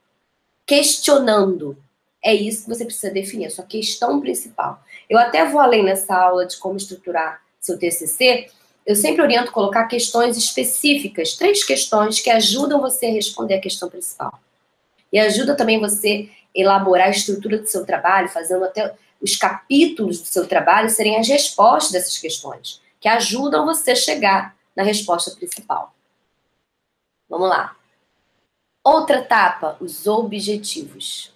questionando? 0.66 1.78
É 2.26 2.34
isso 2.34 2.64
que 2.64 2.68
você 2.70 2.84
precisa 2.84 3.12
definir, 3.12 3.46
a 3.46 3.50
sua 3.50 3.64
questão 3.64 4.20
principal. 4.20 4.82
Eu 5.08 5.16
até 5.16 5.48
vou 5.48 5.60
além 5.60 5.84
nessa 5.84 6.12
aula 6.12 6.44
de 6.44 6.56
como 6.56 6.76
estruturar 6.76 7.40
seu 7.60 7.78
TCC. 7.78 8.50
Eu 8.84 8.96
sempre 8.96 9.22
oriento 9.22 9.52
colocar 9.52 9.84
questões 9.84 10.36
específicas, 10.36 11.36
três 11.36 11.62
questões 11.62 12.18
que 12.18 12.28
ajudam 12.28 12.80
você 12.80 13.06
a 13.06 13.12
responder 13.12 13.54
a 13.54 13.60
questão 13.60 13.88
principal. 13.88 14.40
E 15.12 15.20
ajuda 15.20 15.54
também 15.54 15.78
você 15.78 16.28
a 16.28 16.60
elaborar 16.60 17.06
a 17.06 17.10
estrutura 17.10 17.58
do 17.58 17.68
seu 17.68 17.86
trabalho, 17.86 18.28
fazendo 18.28 18.64
até 18.64 18.92
os 19.22 19.36
capítulos 19.36 20.20
do 20.20 20.26
seu 20.26 20.48
trabalho 20.48 20.90
serem 20.90 21.20
as 21.20 21.28
respostas 21.28 21.92
dessas 21.92 22.18
questões, 22.18 22.82
que 22.98 23.06
ajudam 23.06 23.64
você 23.64 23.92
a 23.92 23.96
chegar 23.96 24.56
na 24.74 24.82
resposta 24.82 25.30
principal. 25.30 25.94
Vamos 27.28 27.48
lá. 27.48 27.76
Outra 28.82 29.18
etapa, 29.18 29.76
os 29.80 30.08
objetivos. 30.08 31.35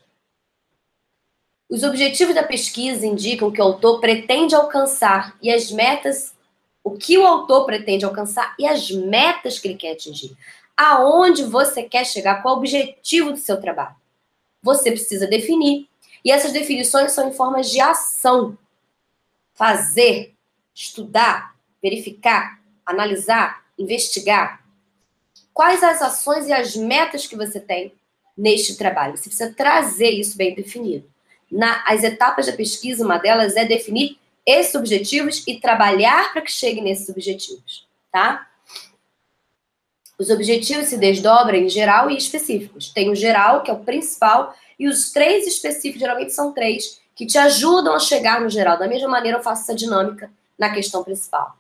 Os 1.71 1.85
objetivos 1.85 2.35
da 2.35 2.43
pesquisa 2.43 3.07
indicam 3.07 3.49
que 3.49 3.61
o 3.61 3.65
autor 3.65 4.01
pretende 4.01 4.57
alcançar 4.57 5.37
e 5.41 5.53
as 5.53 5.71
metas, 5.71 6.35
o 6.83 6.91
que 6.91 7.17
o 7.17 7.25
autor 7.25 7.65
pretende 7.65 8.05
alcançar 8.05 8.57
e 8.59 8.67
as 8.67 8.91
metas 8.91 9.57
que 9.57 9.69
ele 9.69 9.77
quer 9.77 9.93
atingir. 9.93 10.37
Aonde 10.77 11.45
você 11.45 11.85
quer 11.85 12.05
chegar, 12.05 12.43
qual 12.43 12.57
o 12.57 12.59
objetivo 12.59 13.31
do 13.31 13.39
seu 13.39 13.61
trabalho? 13.61 13.95
Você 14.61 14.91
precisa 14.91 15.29
definir. 15.29 15.89
E 16.25 16.33
essas 16.33 16.53
definições 16.53 17.13
são 17.13 17.29
em 17.29 17.33
formas 17.33 17.71
de 17.71 17.81
ação. 17.81 18.59
Fazer, 19.55 20.35
estudar, 20.75 21.55
verificar, 21.81 22.61
analisar, 22.85 23.65
investigar. 23.79 24.65
Quais 25.55 25.85
as 25.85 26.03
ações 26.03 26.49
e 26.49 26.53
as 26.53 26.75
metas 26.75 27.29
que 27.29 27.37
você 27.37 27.61
tem 27.61 27.93
neste 28.37 28.77
trabalho? 28.77 29.17
Você 29.17 29.29
precisa 29.29 29.55
trazer 29.55 30.11
isso 30.11 30.37
bem 30.37 30.53
definido. 30.55 31.10
Na, 31.51 31.83
as 31.87 32.05
etapas 32.05 32.47
da 32.47 32.53
pesquisa, 32.53 33.05
uma 33.05 33.19
delas 33.19 33.57
é 33.57 33.65
definir 33.65 34.19
esses 34.47 34.75
objetivos 34.75 35.43
e 35.47 35.61
trabalhar 35.61 36.33
para 36.33 36.43
que 36.43 36.51
chegue 36.51 36.81
nesses 36.81 37.09
objetivos, 37.09 37.87
tá? 38.11 38.47
Os 40.19 40.29
objetivos 40.29 40.87
se 40.89 40.99
desdobram 40.99 41.59
em 41.59 41.69
geral 41.69 42.11
e 42.11 42.17
específicos. 42.17 42.91
Tem 42.91 43.09
o 43.09 43.15
geral, 43.15 43.63
que 43.63 43.71
é 43.71 43.75
o 43.75 43.81
principal, 43.81 44.55
e 44.79 44.87
os 44.87 45.11
três 45.13 45.47
específicos, 45.47 46.01
geralmente 46.01 46.33
são 46.33 46.53
três, 46.53 47.01
que 47.15 47.27
te 47.27 47.39
ajudam 47.39 47.95
a 47.95 47.99
chegar 47.99 48.41
no 48.41 48.51
geral. 48.51 48.79
Da 48.79 48.87
mesma 48.87 49.09
maneira, 49.09 49.39
eu 49.39 49.43
faço 49.43 49.63
essa 49.63 49.75
dinâmica 49.75 50.31
na 50.59 50.71
questão 50.71 51.03
principal. 51.03 51.57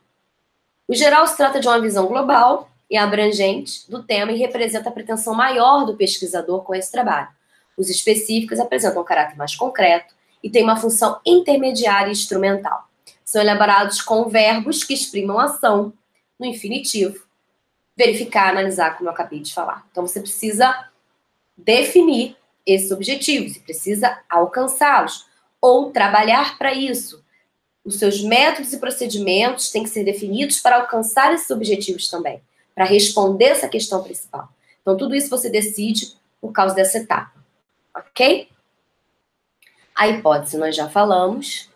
O 0.87 0.94
geral 0.94 1.26
se 1.26 1.37
trata 1.37 1.59
de 1.59 1.66
uma 1.66 1.81
visão 1.81 2.07
global 2.07 2.70
e 2.90 2.96
abrangente 2.96 3.90
do 3.90 4.03
tema 4.03 4.33
e 4.33 4.37
representa 4.37 4.88
a 4.88 4.92
pretensão 4.92 5.33
maior 5.33 5.87
do 5.87 5.96
pesquisador 5.96 6.62
com 6.62 6.74
esse 6.74 6.92
trabalho. 6.92 7.29
Os 7.76 7.88
específicos 7.88 8.59
apresentam 8.61 9.02
um 9.02 9.04
caráter 9.04 9.37
mais 9.37 9.54
concreto 9.54 10.14
e 10.42 10.50
têm 10.50 10.62
uma 10.62 10.76
função 10.76 11.20
intermediária 11.24 12.09
e 12.09 12.12
instrumental. 12.12 12.88
São 13.24 13.40
elaborados 13.40 14.00
com 14.02 14.28
verbos 14.28 14.85
que 14.85 14.94
exprimam 14.94 15.38
ação 15.38 15.92
no 16.38 16.46
infinitivo. 16.46 17.24
Verificar, 17.96 18.50
analisar, 18.50 18.96
como 18.96 19.09
eu 19.09 19.12
acabei 19.12 19.40
de 19.40 19.52
falar. 19.52 19.87
Então, 19.90 20.06
você 20.06 20.20
precisa 20.20 20.88
definir 21.56 22.37
esses 22.66 22.90
objetivos, 22.90 23.52
você 23.52 23.61
precisa 23.61 24.18
alcançá-los 24.28 25.26
ou 25.61 25.90
trabalhar 25.90 26.56
para 26.56 26.72
isso. 26.72 27.22
Os 27.85 27.98
seus 27.98 28.22
métodos 28.22 28.72
e 28.72 28.78
procedimentos 28.78 29.70
têm 29.70 29.83
que 29.83 29.90
ser 29.90 30.04
definidos 30.04 30.61
para 30.61 30.76
alcançar 30.76 31.33
esses 31.35 31.50
objetivos 31.50 32.09
também, 32.09 32.40
para 32.74 32.85
responder 32.85 33.46
essa 33.46 33.68
questão 33.68 34.02
principal. 34.02 34.48
Então, 34.80 34.96
tudo 34.96 35.14
isso 35.14 35.30
você 35.30 35.50
decide 35.50 36.14
por 36.40 36.52
causa 36.52 36.74
dessa 36.74 36.98
etapa, 36.98 37.39
ok? 37.94 38.48
A 39.94 40.09
hipótese 40.09 40.57
nós 40.57 40.74
já 40.74 40.88
falamos. 40.88 41.68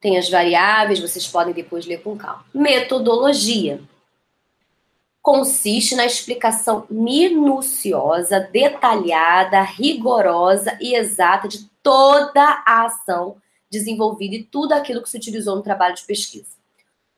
Tem 0.00 0.18
as 0.18 0.30
variáveis, 0.30 1.00
vocês 1.00 1.26
podem 1.26 1.52
depois 1.52 1.86
ler 1.86 2.02
com 2.02 2.16
calma. 2.16 2.44
Metodologia 2.54 3.80
consiste 5.26 5.96
na 5.96 6.06
explicação 6.06 6.86
minuciosa, 6.88 8.38
detalhada, 8.38 9.60
rigorosa 9.60 10.78
e 10.80 10.94
exata 10.94 11.48
de 11.48 11.68
toda 11.82 12.62
a 12.64 12.84
ação 12.84 13.36
desenvolvida 13.68 14.36
e 14.36 14.44
tudo 14.44 14.72
aquilo 14.72 15.02
que 15.02 15.10
se 15.10 15.16
utilizou 15.16 15.56
no 15.56 15.62
trabalho 15.62 15.96
de 15.96 16.04
pesquisa. 16.04 16.54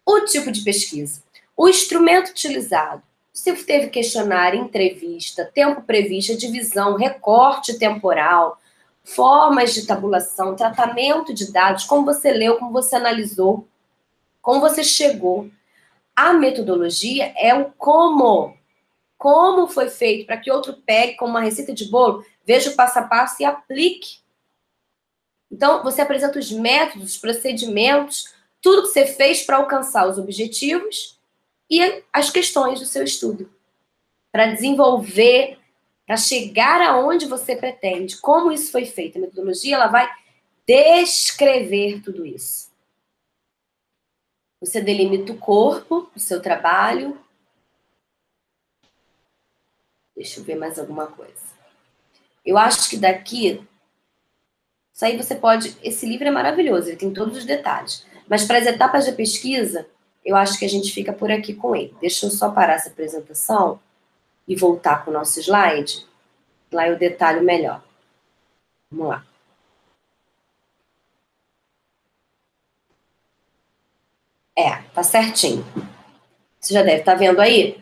O 0.06 0.22
tipo 0.22 0.50
de 0.50 0.62
pesquisa, 0.62 1.22
o 1.54 1.68
instrumento 1.68 2.30
utilizado, 2.30 3.02
se 3.38 3.64
teve 3.64 3.88
questionário, 3.88 4.60
entrevista, 4.60 5.44
tempo 5.44 5.82
previsto, 5.82 6.36
divisão, 6.36 6.96
recorte 6.96 7.78
temporal, 7.78 8.58
formas 9.04 9.72
de 9.72 9.86
tabulação, 9.86 10.56
tratamento 10.56 11.32
de 11.32 11.52
dados, 11.52 11.84
como 11.84 12.04
você 12.04 12.32
leu, 12.32 12.58
como 12.58 12.72
você 12.72 12.96
analisou, 12.96 13.66
como 14.42 14.60
você 14.60 14.82
chegou 14.82 15.50
a 16.18 16.32
metodologia 16.32 17.32
é 17.36 17.54
o 17.54 17.66
como. 17.78 18.56
Como 19.16 19.68
foi 19.68 19.88
feito 19.88 20.26
para 20.26 20.36
que 20.36 20.50
outro 20.50 20.74
pegue 20.84 21.14
como 21.14 21.30
uma 21.30 21.40
receita 21.40 21.72
de 21.72 21.84
bolo, 21.84 22.24
veja 22.44 22.70
o 22.70 22.74
passo 22.74 22.98
a 22.98 23.02
passo 23.02 23.40
e 23.40 23.44
aplique. 23.44 24.18
Então, 25.48 25.84
você 25.84 26.00
apresenta 26.00 26.36
os 26.36 26.50
métodos, 26.50 27.12
os 27.12 27.18
procedimentos, 27.18 28.34
tudo 28.60 28.82
que 28.82 28.88
você 28.88 29.06
fez 29.06 29.44
para 29.44 29.58
alcançar 29.58 30.08
os 30.08 30.18
objetivos 30.18 31.17
e 31.70 32.02
as 32.12 32.30
questões 32.30 32.80
do 32.80 32.86
seu 32.86 33.04
estudo. 33.04 33.50
Para 34.32 34.46
desenvolver, 34.46 35.58
para 36.06 36.16
chegar 36.16 36.80
aonde 36.80 37.26
você 37.26 37.54
pretende. 37.54 38.16
Como 38.18 38.50
isso 38.50 38.72
foi 38.72 38.86
feito. 38.86 39.18
A 39.18 39.20
metodologia 39.20 39.74
ela 39.74 39.88
vai 39.88 40.08
descrever 40.66 42.02
tudo 42.02 42.24
isso. 42.24 42.70
Você 44.60 44.80
delimita 44.80 45.32
o 45.32 45.38
corpo, 45.38 46.10
o 46.14 46.18
seu 46.18 46.42
trabalho. 46.42 47.18
Deixa 50.16 50.40
eu 50.40 50.44
ver 50.44 50.56
mais 50.56 50.78
alguma 50.78 51.06
coisa. 51.06 51.46
Eu 52.44 52.58
acho 52.58 52.90
que 52.90 52.96
daqui. 52.96 53.62
Isso 54.92 55.04
aí 55.04 55.16
você 55.16 55.34
pode. 55.34 55.76
Esse 55.82 56.06
livro 56.06 56.26
é 56.26 56.30
maravilhoso, 56.30 56.88
ele 56.88 56.96
tem 56.96 57.12
todos 57.12 57.36
os 57.36 57.44
detalhes. 57.44 58.04
Mas 58.28 58.44
para 58.44 58.58
as 58.58 58.66
etapas 58.66 59.06
da 59.06 59.12
pesquisa, 59.12 59.88
eu 60.24 60.36
acho 60.36 60.58
que 60.58 60.64
a 60.64 60.68
gente 60.68 60.92
fica 60.92 61.12
por 61.12 61.30
aqui 61.30 61.54
com 61.54 61.74
ele. 61.74 61.94
Deixa 62.00 62.26
eu 62.26 62.30
só 62.30 62.50
parar 62.50 62.74
essa 62.74 62.88
apresentação 62.88 63.80
e 64.46 64.56
voltar 64.56 65.04
com 65.04 65.10
o 65.10 65.14
nosso 65.14 65.40
slide. 65.40 66.06
Lá 66.72 66.88
eu 66.88 66.98
detalho 66.98 67.42
melhor. 67.42 67.82
Vamos 68.90 69.08
lá. 69.08 69.24
É, 74.56 74.82
tá 74.92 75.02
certinho. 75.02 75.64
Você 76.58 76.74
já 76.74 76.82
deve 76.82 77.00
estar 77.00 77.12
tá 77.12 77.18
vendo 77.18 77.40
aí? 77.40 77.78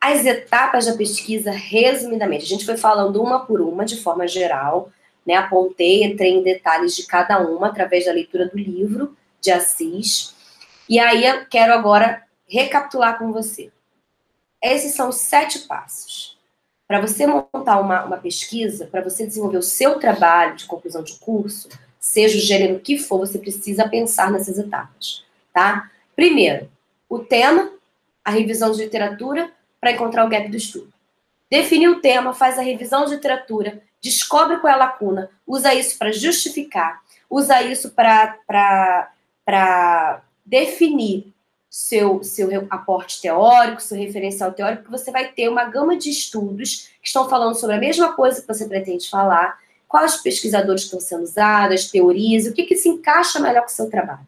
As 0.00 0.24
etapas 0.24 0.86
da 0.86 0.96
pesquisa, 0.96 1.50
resumidamente, 1.50 2.44
a 2.44 2.48
gente 2.48 2.64
foi 2.64 2.76
falando 2.76 3.20
uma 3.20 3.44
por 3.44 3.60
uma, 3.60 3.84
de 3.84 3.96
forma 4.00 4.26
geral, 4.26 4.90
né? 5.26 5.34
Apontei, 5.34 6.04
entrei 6.04 6.30
em 6.30 6.42
detalhes 6.42 6.94
de 6.94 7.06
cada 7.06 7.40
uma 7.40 7.68
através 7.68 8.04
da 8.04 8.12
leitura 8.12 8.48
do 8.48 8.56
livro 8.56 9.16
de 9.40 9.50
Assis. 9.50 10.34
E 10.88 10.98
aí 10.98 11.26
eu 11.26 11.46
quero 11.46 11.72
agora 11.72 12.22
recapitular 12.46 13.18
com 13.18 13.32
você. 13.32 13.70
Esses 14.62 14.94
são 14.94 15.08
os 15.08 15.16
sete 15.16 15.60
passos. 15.60 16.38
Para 16.86 17.00
você 17.00 17.26
montar 17.26 17.80
uma, 17.80 18.04
uma 18.04 18.18
pesquisa, 18.18 18.86
para 18.86 19.00
você 19.00 19.26
desenvolver 19.26 19.56
o 19.56 19.62
seu 19.62 19.98
trabalho 19.98 20.56
de 20.56 20.66
conclusão 20.66 21.02
de 21.02 21.18
curso, 21.18 21.68
seja 21.98 22.36
o 22.36 22.40
gênero 22.40 22.80
que 22.80 22.98
for, 22.98 23.18
você 23.18 23.38
precisa 23.38 23.88
pensar 23.88 24.30
nessas 24.30 24.58
etapas, 24.58 25.24
tá? 25.52 25.90
Primeiro, 26.14 26.70
o 27.08 27.20
tema, 27.20 27.72
a 28.24 28.30
revisão 28.30 28.72
de 28.72 28.82
literatura 28.84 29.50
para 29.80 29.92
encontrar 29.92 30.24
o 30.24 30.28
gap 30.28 30.48
do 30.48 30.56
estudo. 30.56 30.92
Definir 31.50 31.88
o 31.88 32.00
tema, 32.00 32.34
faz 32.34 32.58
a 32.58 32.62
revisão 32.62 33.04
de 33.04 33.14
literatura, 33.14 33.82
descobre 34.00 34.58
qual 34.58 34.72
é 34.72 34.74
a 34.74 34.78
lacuna, 34.78 35.30
usa 35.46 35.74
isso 35.74 35.96
para 35.98 36.12
justificar, 36.12 37.00
usa 37.30 37.62
isso 37.62 37.90
para 37.92 38.36
definir 40.44 41.32
seu, 41.72 42.22
seu 42.22 42.66
aporte 42.68 43.20
teórico, 43.22 43.80
seu 43.80 43.96
referencial 43.96 44.52
teórico, 44.52 44.90
você 44.90 45.10
vai 45.10 45.32
ter 45.32 45.48
uma 45.48 45.64
gama 45.64 45.96
de 45.96 46.10
estudos 46.10 46.90
que 47.00 47.06
estão 47.06 47.28
falando 47.28 47.54
sobre 47.54 47.76
a 47.76 47.80
mesma 47.80 48.12
coisa 48.12 48.42
que 48.42 48.46
você 48.46 48.68
pretende 48.68 49.08
falar, 49.08 49.58
quais 49.88 50.16
pesquisadores 50.16 50.82
estão 50.82 51.00
sendo 51.00 51.22
usados, 51.22 51.90
teorias, 51.90 52.46
o 52.46 52.52
que, 52.52 52.64
que 52.64 52.76
se 52.76 52.90
encaixa 52.90 53.40
melhor 53.40 53.62
com 53.62 53.68
o 53.68 53.70
seu 53.70 53.88
trabalho. 53.88 54.26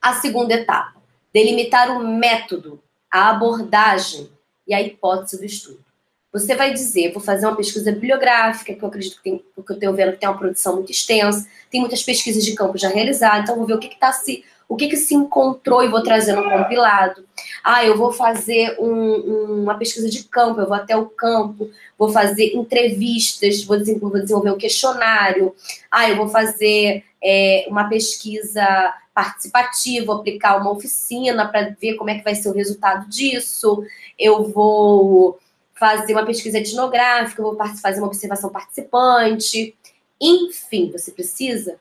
A 0.00 0.14
segunda 0.14 0.54
etapa, 0.54 1.00
delimitar 1.34 1.90
o 1.90 2.06
método, 2.06 2.82
a 3.10 3.28
abordagem 3.28 4.30
e 4.66 4.72
a 4.72 4.80
hipótese 4.80 5.36
do 5.36 5.44
estudo. 5.44 5.84
Você 6.32 6.54
vai 6.54 6.72
dizer, 6.72 7.12
vou 7.12 7.20
fazer 7.20 7.44
uma 7.44 7.56
pesquisa 7.56 7.90
bibliográfica, 7.92 8.72
que 8.72 8.82
eu 8.82 8.88
acredito 8.88 9.16
que 9.16 9.22
tem, 9.22 9.44
porque 9.54 9.72
eu 9.72 9.78
tenho 9.78 9.92
vendo 9.92 10.12
que 10.12 10.18
tem 10.18 10.28
uma 10.28 10.38
produção 10.38 10.76
muito 10.76 10.92
extensa, 10.92 11.46
tem 11.70 11.80
muitas 11.80 12.02
pesquisas 12.02 12.44
de 12.44 12.54
campo 12.54 12.78
já 12.78 12.88
realizadas, 12.88 13.42
então 13.42 13.56
vou 13.56 13.66
ver 13.66 13.74
o 13.74 13.78
que 13.78 13.88
está 13.88 14.12
se 14.12 14.44
o 14.70 14.76
que, 14.76 14.86
que 14.86 14.96
se 14.96 15.16
encontrou 15.16 15.82
e 15.82 15.88
vou 15.88 16.00
trazer 16.00 16.32
no 16.32 16.48
compilado. 16.48 17.24
Ah, 17.64 17.84
eu 17.84 17.98
vou 17.98 18.12
fazer 18.12 18.76
um, 18.78 18.86
um, 18.88 19.62
uma 19.64 19.76
pesquisa 19.76 20.08
de 20.08 20.22
campo, 20.22 20.60
eu 20.60 20.68
vou 20.68 20.76
até 20.76 20.96
o 20.96 21.06
campo, 21.06 21.68
vou 21.98 22.08
fazer 22.10 22.54
entrevistas, 22.54 23.64
vou 23.64 23.76
desenvolver, 23.76 24.52
um 24.52 24.56
questionário. 24.56 25.52
Ah, 25.90 26.08
eu 26.08 26.16
vou 26.16 26.28
fazer 26.28 27.02
é, 27.20 27.66
uma 27.68 27.88
pesquisa 27.88 28.94
participativa, 29.12 30.14
aplicar 30.14 30.60
uma 30.60 30.70
oficina 30.70 31.48
para 31.48 31.74
ver 31.80 31.96
como 31.96 32.10
é 32.10 32.18
que 32.18 32.24
vai 32.24 32.36
ser 32.36 32.48
o 32.48 32.54
resultado 32.54 33.08
disso. 33.08 33.82
Eu 34.16 34.50
vou 34.50 35.36
fazer 35.74 36.12
uma 36.12 36.24
pesquisa 36.24 36.58
etnográfica, 36.58 37.42
eu 37.42 37.56
vou 37.56 37.58
fazer 37.82 37.98
uma 37.98 38.06
observação 38.06 38.50
participante. 38.50 39.74
Enfim, 40.20 40.92
você 40.92 41.10
precisa, 41.10 41.76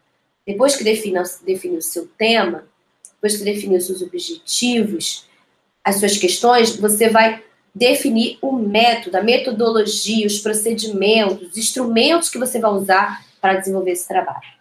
depois 0.48 0.76
que 0.76 0.84
define, 0.84 1.20
define 1.46 1.78
o 1.78 1.84
seu 1.84 2.08
tema, 2.18 2.68
definir 3.22 3.78
os 3.78 3.86
seus 3.86 4.02
objetivos, 4.02 5.28
as 5.84 5.98
suas 5.98 6.18
questões, 6.18 6.76
você 6.76 7.10
vai 7.10 7.44
definir 7.74 8.38
o 8.42 8.52
método, 8.52 9.18
a 9.18 9.24
metodologia, 9.24 10.28
os 10.28 10.40
procedimentos, 10.40 11.50
os 11.50 11.58
instrumentos 11.58 12.30
que 12.30 12.38
você 12.38 12.60
vai 12.60 12.72
usar 12.72 13.26
para 13.42 13.56
desenvolver 13.56 13.92
esse 13.92 14.08
trabalho. 14.08 14.60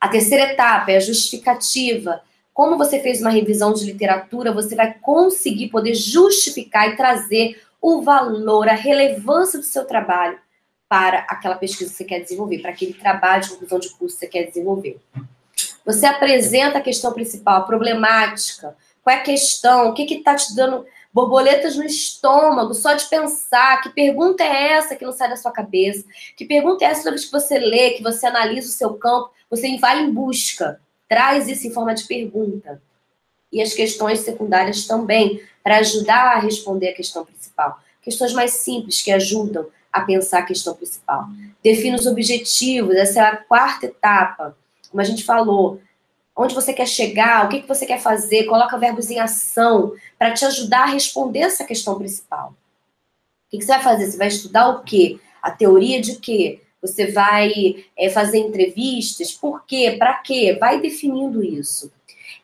A 0.00 0.08
terceira 0.08 0.52
etapa 0.52 0.92
é 0.92 0.96
a 0.96 1.00
justificativa. 1.00 2.22
Como 2.54 2.78
você 2.78 3.00
fez 3.00 3.20
uma 3.20 3.30
revisão 3.30 3.72
de 3.72 3.84
literatura, 3.84 4.52
você 4.52 4.74
vai 4.74 4.94
conseguir 4.94 5.68
poder 5.68 5.94
justificar 5.94 6.88
e 6.88 6.96
trazer 6.96 7.62
o 7.80 8.02
valor, 8.02 8.68
a 8.68 8.74
relevância 8.74 9.58
do 9.58 9.64
seu 9.64 9.84
trabalho 9.84 10.38
para 10.88 11.20
aquela 11.28 11.54
pesquisa 11.54 11.90
que 11.90 11.96
você 11.96 12.04
quer 12.04 12.20
desenvolver, 12.20 12.58
para 12.58 12.70
aquele 12.70 12.94
trabalho 12.94 13.42
de 13.42 13.50
conclusão 13.50 13.78
de 13.78 13.90
curso 13.90 14.16
que 14.16 14.20
você 14.20 14.26
quer 14.26 14.44
desenvolver. 14.44 14.98
Você 15.84 16.06
apresenta 16.06 16.78
a 16.78 16.82
questão 16.82 17.12
principal, 17.12 17.58
a 17.58 17.64
problemática, 17.64 18.76
qual 19.02 19.16
é 19.16 19.20
a 19.20 19.22
questão, 19.22 19.88
o 19.88 19.94
que 19.94 20.02
está 20.14 20.34
te 20.34 20.54
dando 20.54 20.84
borboletas 21.12 21.76
no 21.76 21.84
estômago, 21.84 22.74
só 22.74 22.94
de 22.94 23.08
pensar. 23.08 23.82
Que 23.82 23.90
pergunta 23.90 24.42
é 24.44 24.72
essa 24.72 24.94
que 24.94 25.04
não 25.04 25.12
sai 25.12 25.28
da 25.28 25.36
sua 25.36 25.50
cabeça? 25.50 26.04
Que 26.36 26.44
pergunta 26.44 26.84
é 26.84 26.88
essa 26.88 27.02
toda 27.02 27.12
vez 27.12 27.24
que 27.24 27.32
você 27.32 27.58
lê, 27.58 27.90
que 27.90 28.02
você 28.02 28.26
analisa 28.26 28.68
o 28.68 28.72
seu 28.72 28.94
campo, 28.94 29.30
você 29.48 29.76
vai 29.78 30.02
em 30.02 30.12
busca. 30.12 30.80
Traz 31.08 31.48
isso 31.48 31.66
em 31.66 31.72
forma 31.72 31.94
de 31.94 32.04
pergunta. 32.04 32.80
E 33.52 33.60
as 33.60 33.74
questões 33.74 34.20
secundárias 34.20 34.86
também, 34.86 35.42
para 35.62 35.78
ajudar 35.78 36.36
a 36.36 36.38
responder 36.38 36.90
a 36.90 36.94
questão 36.94 37.24
principal. 37.24 37.80
Questões 38.00 38.32
mais 38.32 38.52
simples 38.52 39.02
que 39.02 39.10
ajudam 39.10 39.66
a 39.92 40.02
pensar 40.02 40.38
a 40.38 40.46
questão 40.46 40.74
principal. 40.74 41.26
Defina 41.62 41.96
os 41.96 42.06
objetivos, 42.06 42.94
essa 42.94 43.20
é 43.20 43.22
a 43.22 43.36
quarta 43.36 43.86
etapa. 43.86 44.56
Como 44.90 45.00
a 45.00 45.04
gente 45.04 45.24
falou, 45.24 45.80
onde 46.36 46.54
você 46.54 46.72
quer 46.72 46.86
chegar, 46.86 47.46
o 47.46 47.48
que, 47.48 47.62
que 47.62 47.68
você 47.68 47.86
quer 47.86 48.00
fazer, 48.00 48.44
coloca 48.44 48.78
verbos 48.78 49.10
em 49.10 49.18
ação 49.18 49.94
para 50.18 50.32
te 50.32 50.44
ajudar 50.44 50.84
a 50.84 50.92
responder 50.92 51.40
essa 51.40 51.64
questão 51.64 51.98
principal. 51.98 52.50
O 52.50 53.50
que, 53.50 53.58
que 53.58 53.64
você 53.64 53.72
vai 53.72 53.82
fazer? 53.82 54.10
Você 54.10 54.16
vai 54.16 54.28
estudar 54.28 54.68
o 54.68 54.82
quê? 54.82 55.18
A 55.42 55.50
teoria 55.50 56.00
de 56.00 56.16
quê? 56.16 56.60
Você 56.80 57.10
vai 57.10 57.84
é, 57.96 58.08
fazer 58.08 58.38
entrevistas? 58.38 59.32
Por 59.32 59.64
quê? 59.66 59.96
Para 59.98 60.14
quê? 60.14 60.56
Vai 60.58 60.80
definindo 60.80 61.42
isso. 61.42 61.92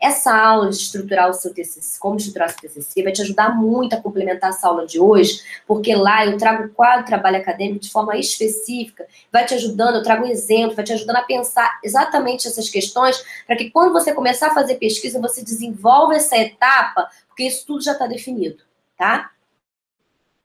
Essa 0.01 0.37
aula 0.37 0.69
de 0.69 0.77
estruturar 0.77 1.31
o 1.31 1.33
seu 1.33 1.53
TCC, 1.53 1.99
como 1.99 2.17
estruturar 2.17 2.49
o 2.49 2.53
seu 2.53 2.61
TCC, 2.61 3.03
vai 3.03 3.13
te 3.13 3.23
ajudar 3.23 3.57
muito 3.57 3.95
a 3.95 4.01
complementar 4.01 4.51
essa 4.51 4.69
aula 4.69 4.87
de 4.87 5.01
hoje, 5.01 5.43
porque 5.67 5.95
lá 5.95 6.27
eu 6.27 6.37
trago 6.37 6.65
o 6.65 6.71
quadro 6.71 7.07
trabalho 7.07 7.39
acadêmico 7.39 7.81
de 7.81 7.91
forma 7.91 8.17
específica, 8.17 9.07
vai 9.33 9.45
te 9.47 9.55
ajudando, 9.55 9.97
eu 9.97 10.03
trago 10.03 10.25
um 10.25 10.29
exemplo, 10.29 10.77
vai 10.77 10.85
te 10.85 10.93
ajudando 10.93 11.17
a 11.17 11.23
pensar 11.23 11.81
exatamente 11.83 12.47
essas 12.47 12.69
questões, 12.69 13.23
para 13.47 13.57
que 13.57 13.71
quando 13.71 13.93
você 13.93 14.13
começar 14.13 14.49
a 14.49 14.55
fazer 14.55 14.77
pesquisa, 14.77 15.21
você 15.21 15.43
desenvolva 15.43 16.15
essa 16.15 16.37
etapa, 16.37 17.09
porque 17.29 17.45
isso 17.45 17.67
tudo 17.67 17.83
já 17.83 17.93
está 17.93 18.07
definido, 18.07 18.63
tá? 18.97 19.31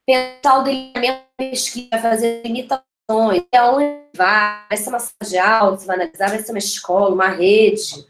Pensar 0.06 0.60
o 0.60 0.64
delineamento 0.64 1.24
da 1.38 1.50
pesquisa, 1.50 1.98
fazer 2.02 2.42
limitações, 2.44 2.86
aonde 3.56 4.02
vai, 4.16 4.66
vai 4.70 4.78
ser 4.78 4.90
uma 4.90 5.00
sala 5.00 5.30
de 5.30 5.38
aula, 5.38 5.78
você 5.78 5.86
vai 5.86 5.96
analisar, 5.98 6.30
vai 6.30 6.40
ser 6.40 6.52
uma 6.52 6.60
escola, 6.60 7.14
uma 7.14 7.28
rede, 7.28 8.06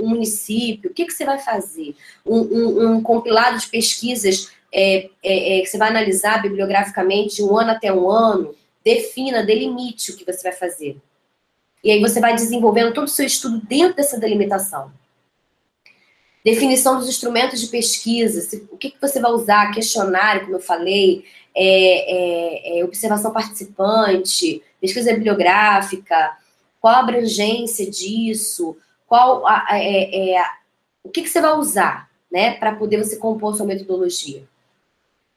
um 0.00 0.08
município, 0.08 0.90
o 0.90 0.94
que, 0.94 1.06
que 1.06 1.12
você 1.12 1.24
vai 1.24 1.38
fazer? 1.38 1.94
Um, 2.24 2.40
um, 2.40 2.88
um 2.88 3.02
compilado 3.02 3.58
de 3.58 3.68
pesquisas 3.68 4.50
é, 4.72 5.10
é, 5.22 5.58
é, 5.58 5.60
que 5.60 5.66
você 5.66 5.78
vai 5.78 5.88
analisar 5.88 6.42
bibliograficamente 6.42 7.36
de 7.36 7.42
um 7.42 7.56
ano 7.56 7.72
até 7.72 7.92
um 7.92 8.08
ano, 8.08 8.54
defina, 8.84 9.44
delimite 9.44 10.12
o 10.12 10.16
que 10.16 10.24
você 10.24 10.42
vai 10.42 10.52
fazer. 10.52 10.96
E 11.82 11.90
aí 11.90 12.00
você 12.00 12.20
vai 12.20 12.34
desenvolvendo 12.34 12.92
todo 12.92 13.06
o 13.06 13.10
seu 13.10 13.26
estudo 13.26 13.60
dentro 13.66 13.96
dessa 13.96 14.18
delimitação. 14.18 14.92
Definição 16.44 16.98
dos 16.98 17.08
instrumentos 17.08 17.60
de 17.60 17.66
pesquisa, 17.66 18.58
o 18.70 18.76
que, 18.76 18.90
que 18.90 19.00
você 19.00 19.20
vai 19.20 19.30
usar, 19.30 19.72
questionário, 19.72 20.42
como 20.42 20.56
eu 20.56 20.60
falei, 20.60 21.24
é, 21.54 22.76
é, 22.76 22.80
é 22.80 22.84
observação 22.84 23.32
participante, 23.32 24.62
pesquisa 24.80 25.12
bibliográfica, 25.12 26.36
qual 26.80 26.94
a 26.94 27.00
abrangência 27.00 27.90
disso, 27.90 28.76
qual 29.10 29.44
a, 29.44 29.66
é, 29.72 30.36
é, 30.36 30.44
o 31.02 31.08
que, 31.10 31.22
que 31.22 31.28
você 31.28 31.40
vai 31.40 31.58
usar, 31.58 32.08
né, 32.30 32.54
para 32.54 32.76
poder 32.76 32.96
você 32.96 33.16
compor 33.16 33.56
sua 33.56 33.66
metodologia. 33.66 34.44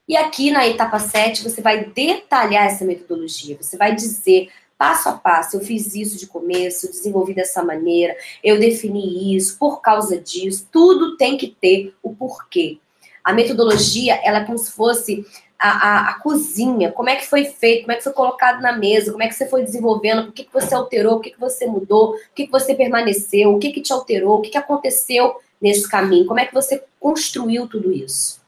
E 0.07 0.15
aqui 0.15 0.51
na 0.51 0.67
etapa 0.67 0.99
7, 0.99 1.43
você 1.43 1.59
vai 1.59 1.85
detalhar 1.85 2.67
essa 2.67 2.85
metodologia, 2.85 3.57
você 3.59 3.75
vai 3.75 3.95
dizer 3.95 4.49
passo 4.77 5.09
a 5.09 5.13
passo, 5.13 5.57
eu 5.57 5.61
fiz 5.61 5.95
isso 5.95 6.19
de 6.19 6.27
começo, 6.27 6.91
desenvolvi 6.91 7.33
dessa 7.33 7.63
maneira, 7.63 8.15
eu 8.43 8.59
defini 8.59 9.35
isso, 9.35 9.57
por 9.57 9.81
causa 9.81 10.19
disso, 10.19 10.67
tudo 10.71 11.17
tem 11.17 11.35
que 11.35 11.47
ter 11.47 11.95
o 12.03 12.13
porquê. 12.13 12.77
A 13.23 13.33
metodologia, 13.33 14.19
ela 14.23 14.39
é 14.39 14.45
como 14.45 14.57
se 14.57 14.71
fosse 14.71 15.25
a, 15.63 15.69
a, 15.69 16.09
a, 16.09 16.13
cozinha, 16.15 16.91
como 16.91 17.09
é 17.09 17.15
que 17.15 17.25
foi 17.25 17.45
feito, 17.45 17.83
como 17.83 17.93
é 17.93 17.95
que 17.95 18.03
foi 18.03 18.11
colocado 18.11 18.61
na 18.61 18.77
mesa, 18.77 19.13
como 19.13 19.23
é 19.23 19.29
que 19.29 19.33
você 19.33 19.47
foi 19.47 19.63
desenvolvendo, 19.63 20.27
o 20.27 20.31
que, 20.33 20.43
que 20.43 20.51
você 20.51 20.75
alterou, 20.75 21.15
o 21.15 21.19
que, 21.21 21.31
que 21.31 21.39
você 21.39 21.65
mudou, 21.65 22.15
o 22.15 22.17
que, 22.35 22.45
que 22.45 22.51
você 22.51 22.75
permaneceu, 22.75 23.55
o 23.55 23.59
que, 23.59 23.71
que 23.71 23.81
te 23.81 23.93
alterou, 23.93 24.39
o 24.39 24.41
que, 24.41 24.49
que 24.49 24.57
aconteceu 24.57 25.39
nesse 25.61 25.87
caminho, 25.87 26.25
como 26.25 26.41
é 26.41 26.45
que 26.45 26.53
você 26.53 26.83
construiu 26.99 27.65
tudo 27.65 27.93
isso, 27.93 28.41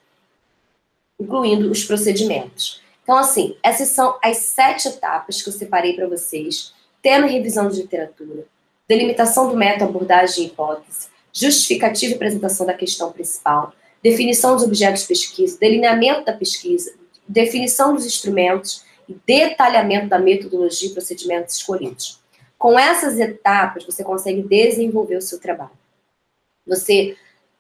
incluindo 1.18 1.72
os 1.72 1.86
procedimentos. 1.86 2.82
Então, 3.02 3.16
assim, 3.16 3.56
essas 3.64 3.88
são 3.88 4.20
as 4.22 4.36
sete 4.38 4.90
etapas 4.90 5.42
que 5.42 5.48
eu 5.48 5.54
separei 5.54 5.94
para 5.94 6.08
vocês: 6.08 6.74
tema 7.02 7.28
e 7.28 7.32
revisão 7.32 7.70
de 7.70 7.82
literatura, 7.82 8.44
delimitação 8.90 9.48
do 9.48 9.56
método, 9.56 9.86
abordagem 9.86 10.44
e 10.44 10.48
hipótese, 10.48 11.08
justificativa 11.32 12.12
e 12.12 12.16
apresentação 12.16 12.66
da 12.66 12.74
questão 12.74 13.10
principal, 13.14 13.72
definição 14.04 14.54
dos 14.56 14.66
objetos 14.66 15.04
de 15.04 15.08
pesquisa, 15.08 15.58
delineamento 15.58 16.26
da 16.26 16.34
pesquisa, 16.34 16.94
definição 17.28 17.94
dos 17.94 18.06
instrumentos 18.06 18.84
e 19.08 19.16
detalhamento 19.26 20.08
da 20.08 20.20
metodologia 20.20 20.90
e 20.90 20.94
procedimentos 20.94 21.56
escolhidos. 21.56 22.20
Com 22.58 22.80
essas 22.80 23.20
etapas, 23.20 23.86
você 23.86 24.04
consegue 24.04 24.42
desenvolver 24.42 25.18
o 25.18 25.22
seu 25.22 25.40
trabalho. 25.40 25.72
Você 26.66 27.16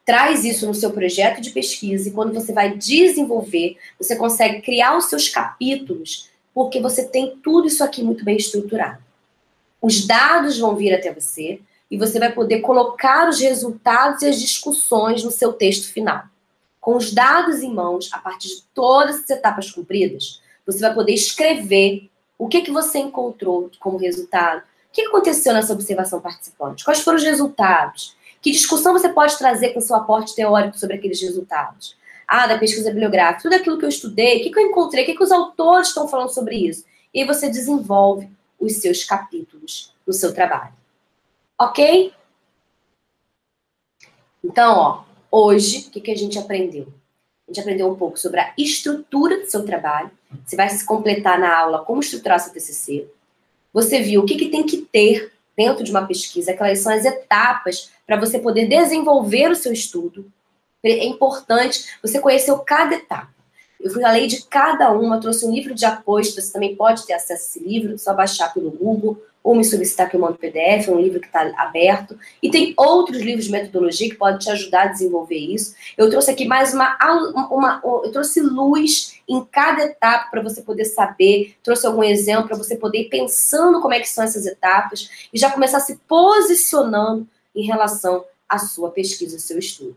traz 0.05 0.43
isso 0.45 0.65
no 0.65 0.73
seu 0.73 0.91
projeto 0.91 1.41
de 1.41 1.51
pesquisa 1.51 2.09
e 2.09 2.11
quando 2.11 2.33
você 2.33 2.53
vai 2.53 2.75
desenvolver, 2.75 3.77
você 3.99 4.15
consegue 4.15 4.61
criar 4.61 4.97
os 4.97 5.05
seus 5.05 5.29
capítulos, 5.29 6.29
porque 6.53 6.79
você 6.79 7.03
tem 7.03 7.37
tudo 7.43 7.67
isso 7.67 7.83
aqui 7.83 8.03
muito 8.03 8.23
bem 8.23 8.37
estruturado. 8.37 9.03
Os 9.81 10.05
dados 10.05 10.57
vão 10.57 10.75
vir 10.75 10.93
até 10.93 11.13
você 11.13 11.59
e 11.89 11.97
você 11.97 12.19
vai 12.19 12.31
poder 12.31 12.61
colocar 12.61 13.29
os 13.29 13.39
resultados 13.39 14.21
e 14.21 14.27
as 14.27 14.39
discussões 14.39 15.23
no 15.23 15.31
seu 15.31 15.53
texto 15.53 15.91
final 15.91 16.23
com 16.85 16.97
os 16.97 17.11
dados 17.11 17.63
em 17.63 17.73
mãos, 17.73 18.09
a 18.13 18.19
partir 18.19 18.47
de 18.47 18.61
todas 18.71 19.15
as 19.15 19.29
etapas 19.31 19.71
cumpridas, 19.71 20.39
você 20.63 20.79
vai 20.79 20.93
poder 20.93 21.13
escrever 21.13 22.11
o 22.37 22.47
que, 22.47 22.61
que 22.61 22.69
você 22.69 22.99
encontrou 22.99 23.71
como 23.79 23.97
resultado, 23.97 24.59
o 24.59 24.93
que 24.93 25.01
aconteceu 25.01 25.51
nessa 25.51 25.73
observação 25.73 26.21
participante, 26.21 26.85
quais 26.85 26.99
foram 26.99 27.17
os 27.17 27.23
resultados, 27.23 28.15
que 28.39 28.51
discussão 28.51 28.93
você 28.93 29.09
pode 29.09 29.35
trazer 29.35 29.69
com 29.69 29.81
seu 29.81 29.95
aporte 29.95 30.35
teórico 30.35 30.77
sobre 30.77 30.97
aqueles 30.97 31.19
resultados. 31.19 31.97
Ah, 32.27 32.45
da 32.45 32.59
pesquisa 32.59 32.91
bibliográfica, 32.91 33.41
tudo 33.41 33.55
aquilo 33.55 33.79
que 33.79 33.85
eu 33.85 33.89
estudei, 33.89 34.37
o 34.37 34.43
que, 34.43 34.51
que 34.51 34.59
eu 34.59 34.67
encontrei, 34.67 35.01
o 35.01 35.07
que, 35.07 35.15
que 35.15 35.23
os 35.23 35.31
autores 35.31 35.87
estão 35.87 36.07
falando 36.07 36.29
sobre 36.29 36.55
isso. 36.55 36.85
E 37.11 37.21
aí 37.21 37.25
você 37.25 37.49
desenvolve 37.49 38.29
os 38.59 38.73
seus 38.73 39.03
capítulos 39.03 39.91
no 40.05 40.13
seu 40.13 40.31
trabalho. 40.35 40.73
Ok? 41.57 42.13
Então, 44.43 44.77
ó, 44.77 45.14
Hoje, 45.31 45.85
o 45.87 45.91
que, 45.91 46.01
que 46.01 46.11
a 46.11 46.15
gente 46.15 46.37
aprendeu? 46.39 46.87
A 47.47 47.51
gente 47.51 47.59
aprendeu 47.59 47.89
um 47.89 47.95
pouco 47.95 48.17
sobre 48.17 48.39
a 48.39 48.53
estrutura 48.57 49.39
do 49.39 49.49
seu 49.49 49.63
trabalho. 49.63 50.11
Você 50.45 50.55
vai 50.55 50.69
se 50.69 50.85
completar 50.85 51.39
na 51.39 51.57
aula 51.57 51.83
como 51.83 52.01
estruturar 52.01 52.39
seu 52.39 52.51
TCC. 52.51 53.07
Você 53.73 54.01
viu 54.01 54.21
o 54.21 54.25
que, 54.25 54.35
que 54.35 54.49
tem 54.49 54.63
que 54.63 54.77
ter 54.77 55.31
dentro 55.55 55.83
de 55.83 55.91
uma 55.91 56.05
pesquisa, 56.05 56.51
aquelas 56.51 56.79
são 56.79 56.91
as 56.91 57.05
etapas 57.05 57.91
para 58.05 58.19
você 58.19 58.39
poder 58.39 58.67
desenvolver 58.67 59.49
o 59.49 59.55
seu 59.55 59.71
estudo. 59.71 60.29
É 60.83 61.05
importante 61.05 61.85
você 62.01 62.19
conhecer 62.19 62.55
cada 62.65 62.95
etapa. 62.95 63.33
Eu 63.79 63.91
falei 63.91 64.27
de 64.27 64.43
cada 64.43 64.91
uma, 64.91 65.19
trouxe 65.19 65.45
um 65.45 65.53
livro 65.53 65.73
de 65.73 65.85
apoio, 65.85 66.25
você 66.25 66.51
também 66.51 66.75
pode 66.75 67.05
ter 67.05 67.13
acesso 67.13 67.43
a 67.43 67.45
esse 67.45 67.59
livro, 67.59 67.97
só 67.97 68.13
baixar 68.13 68.53
pelo 68.53 68.71
Google 68.71 69.21
ou 69.45 69.53
me 69.53 69.63
solicitar 69.63 70.09
que 70.09 70.15
eu 70.15 70.19
mando 70.19 70.39
PDF, 70.39 70.87
é 70.87 70.91
um 70.91 70.99
livro 70.99 71.19
que 71.19 71.27
está 71.27 71.41
aberto. 71.55 72.17
E 72.41 72.49
tem 72.49 72.73
outros 72.75 73.21
livros 73.21 73.45
de 73.45 73.51
metodologia 73.51 74.09
que 74.09 74.15
podem 74.15 74.39
te 74.39 74.49
ajudar 74.49 74.81
a 74.81 74.87
desenvolver 74.87 75.37
isso. 75.37 75.75
Eu 75.95 76.09
trouxe 76.09 76.31
aqui 76.31 76.47
mais 76.47 76.73
uma, 76.73 76.97
uma, 77.51 77.79
eu 77.83 78.11
trouxe 78.11 78.41
luz 78.41 79.21
em 79.29 79.45
cada 79.45 79.83
etapa 79.83 80.31
para 80.31 80.41
você 80.41 80.63
poder 80.63 80.85
saber, 80.85 81.55
trouxe 81.61 81.85
algum 81.85 82.03
exemplo 82.03 82.47
para 82.47 82.57
você 82.57 82.75
poder 82.75 83.01
ir 83.01 83.09
pensando 83.09 83.79
como 83.81 83.93
é 83.93 83.99
que 83.99 84.09
são 84.09 84.23
essas 84.23 84.47
etapas 84.47 85.11
e 85.31 85.37
já 85.37 85.51
começar 85.51 85.79
se 85.79 85.97
posicionando 86.07 87.27
em 87.55 87.67
relação 87.67 88.25
à 88.49 88.57
sua 88.57 88.89
pesquisa, 88.89 89.35
ao 89.35 89.39
seu 89.39 89.59
estudo. 89.59 89.95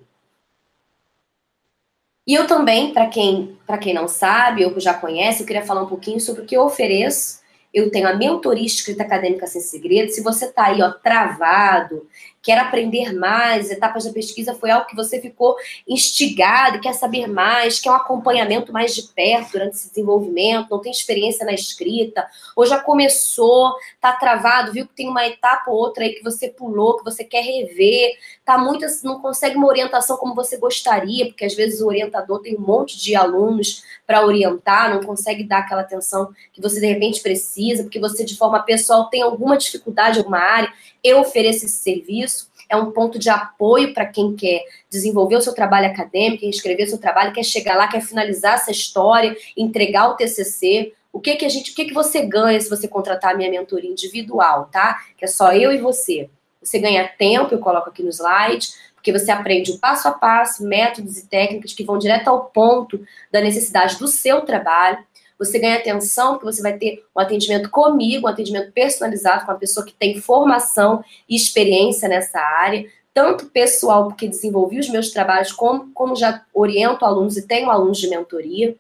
E 2.27 2.35
eu 2.35 2.47
também, 2.47 2.93
para 2.93 3.07
quem, 3.07 3.57
quem 3.81 3.95
não 3.95 4.09
sabe 4.09 4.67
ou 4.67 4.79
já 4.79 4.93
conhece, 4.93 5.41
eu 5.41 5.47
queria 5.47 5.65
falar 5.65 5.85
um 5.85 5.89
pouquinho 5.89 6.21
sobre 6.21 6.43
o 6.43 6.45
que 6.45 6.55
eu 6.55 6.65
ofereço 6.65 7.39
eu 7.73 7.91
tenho 7.91 8.09
a 8.09 8.15
mentoria 8.15 8.65
escrita 8.65 9.03
acadêmica 9.03 9.47
sem 9.47 9.61
segredo. 9.61 10.11
Se 10.11 10.23
você 10.23 10.47
está 10.47 10.67
aí, 10.67 10.81
ó, 10.83 10.91
travado, 10.91 12.07
quer 12.43 12.59
aprender 12.59 13.13
mais, 13.13 13.71
etapas 13.71 14.05
da 14.05 14.13
pesquisa 14.13 14.55
foi 14.55 14.71
algo 14.71 14.87
que 14.87 14.97
você 14.97 15.21
ficou 15.21 15.57
instigado, 15.87 16.81
quer 16.81 16.93
saber 16.93 17.27
mais, 17.27 17.81
quer 17.81 17.91
um 17.91 17.95
acompanhamento 17.95 18.73
mais 18.73 18.95
de 18.95 19.03
perto 19.03 19.53
durante 19.53 19.77
esse 19.77 19.89
desenvolvimento, 19.89 20.71
não 20.71 20.81
tem 20.81 20.93
experiência 20.93 21.45
na 21.45 21.53
escrita, 21.53 22.27
ou 22.55 22.65
já 22.65 22.79
começou, 22.79 23.75
tá 24.01 24.13
travado, 24.13 24.73
viu 24.73 24.87
que 24.87 24.95
tem 24.95 25.09
uma 25.09 25.27
etapa 25.27 25.71
ou 25.71 25.77
outra 25.77 26.05
aí 26.05 26.15
que 26.15 26.23
você 26.23 26.49
pulou, 26.49 26.97
que 26.97 27.05
você 27.05 27.25
quer 27.25 27.43
rever, 27.43 28.13
tá 28.45 28.57
muito 28.57 28.85
assim, 28.85 29.07
não 29.07 29.21
consegue 29.21 29.57
uma 29.57 29.67
orientação 29.67 30.17
como 30.17 30.35
você 30.35 30.57
gostaria, 30.57 31.27
porque 31.27 31.45
às 31.45 31.55
vezes 31.55 31.81
o 31.81 31.87
orientador 31.87 32.41
tem 32.41 32.57
um 32.57 32.61
monte 32.61 32.99
de 32.99 33.15
alunos 33.17 33.83
para 34.07 34.25
orientar, 34.25 34.93
não 34.95 35.03
consegue 35.03 35.45
dar 35.45 35.59
aquela 35.59 35.83
atenção 35.83 36.33
que 36.53 36.61
você 36.61 36.81
de 36.81 36.87
repente 36.87 37.21
precisa, 37.21 37.83
porque 37.83 37.99
você 37.99 38.25
de 38.25 38.37
forma 38.37 38.61
pessoal 38.61 39.09
tem 39.09 39.23
alguma 39.23 39.57
dificuldade 39.57 40.19
alguma 40.19 40.39
área, 40.39 40.73
eu 41.03 41.21
ofereço 41.21 41.65
esse 41.65 41.77
serviço. 41.77 42.38
É 42.69 42.77
um 42.77 42.91
ponto 42.91 43.19
de 43.19 43.31
apoio 43.31 43.95
para 43.95 44.07
quem 44.07 44.37
quer 44.37 44.63
desenvolver 44.91 45.37
o 45.37 45.41
seu 45.41 45.55
trabalho 45.55 45.87
acadêmico, 45.87 46.45
escrever 46.45 46.85
o 46.85 46.89
seu 46.89 46.99
trabalho, 46.99 47.33
quer 47.33 47.45
chegar 47.45 47.77
lá, 47.77 47.89
quer 47.89 48.03
finalizar 48.03 48.55
essa 48.55 48.71
história, 48.71 49.37
entregar 49.57 50.09
o 50.09 50.17
TCC. 50.17 50.93
O 51.13 51.21
que 51.21 51.37
que 51.37 51.45
a 51.45 51.49
gente, 51.49 51.73
o 51.73 51.75
que 51.75 51.87
que 51.87 51.95
você 51.95 52.23
ganha 52.27 52.61
se 52.61 52.69
você 52.69 52.87
contratar 52.87 53.35
a 53.35 53.37
minha 53.37 53.51
mentoria 53.51 53.91
individual, 53.91 54.69
tá? 54.71 55.01
Que 55.17 55.25
é 55.25 55.29
só 55.29 55.53
eu 55.53 55.73
e 55.73 55.79
você. 55.79 56.29
Você 56.63 56.79
ganha 56.79 57.09
tempo, 57.09 57.55
eu 57.55 57.59
coloco 57.59 57.89
aqui 57.89 58.03
no 58.03 58.11
slide, 58.11 58.69
porque 58.95 59.13
você 59.13 59.31
aprende 59.31 59.71
o 59.71 59.79
passo 59.79 60.09
a 60.09 60.13
passo, 60.13 60.65
métodos 60.65 61.17
e 61.19 61.27
técnicas 61.27 61.73
que 61.73 61.85
vão 61.85 61.99
direto 61.99 62.29
ao 62.29 62.47
ponto 62.47 63.01
da 63.33 63.41
necessidade 63.41 63.97
do 63.99 64.07
seu 64.07 64.43
trabalho. 64.43 64.99
Você 65.39 65.59
ganha 65.59 65.77
atenção, 65.77 66.35
porque 66.35 66.47
você 66.47 66.63
vai 66.63 66.77
ter 66.77 67.05
um 67.17 67.21
atendimento 67.21 67.71
comigo, 67.71 68.27
um 68.27 68.31
atendimento 68.31 68.73
personalizado 68.73 69.47
com 69.47 69.53
uma 69.53 69.59
pessoa 69.59 69.87
que 69.87 69.93
tem 69.93 70.21
formação 70.21 71.03
e 71.29 71.37
experiência 71.37 72.09
nessa 72.09 72.41
área, 72.41 72.87
tanto 73.15 73.47
pessoal, 73.47 74.09
porque 74.09 74.29
desenvolvi 74.29 74.81
os 74.81 74.89
meus 74.89 75.11
trabalhos, 75.11 75.53
como, 75.53 75.93
como 75.93 76.17
já 76.17 76.45
oriento 76.53 77.05
alunos 77.05 77.37
e 77.37 77.47
tenho 77.47 77.71
alunos 77.71 77.99
de 77.99 78.09
mentoria. 78.09 78.77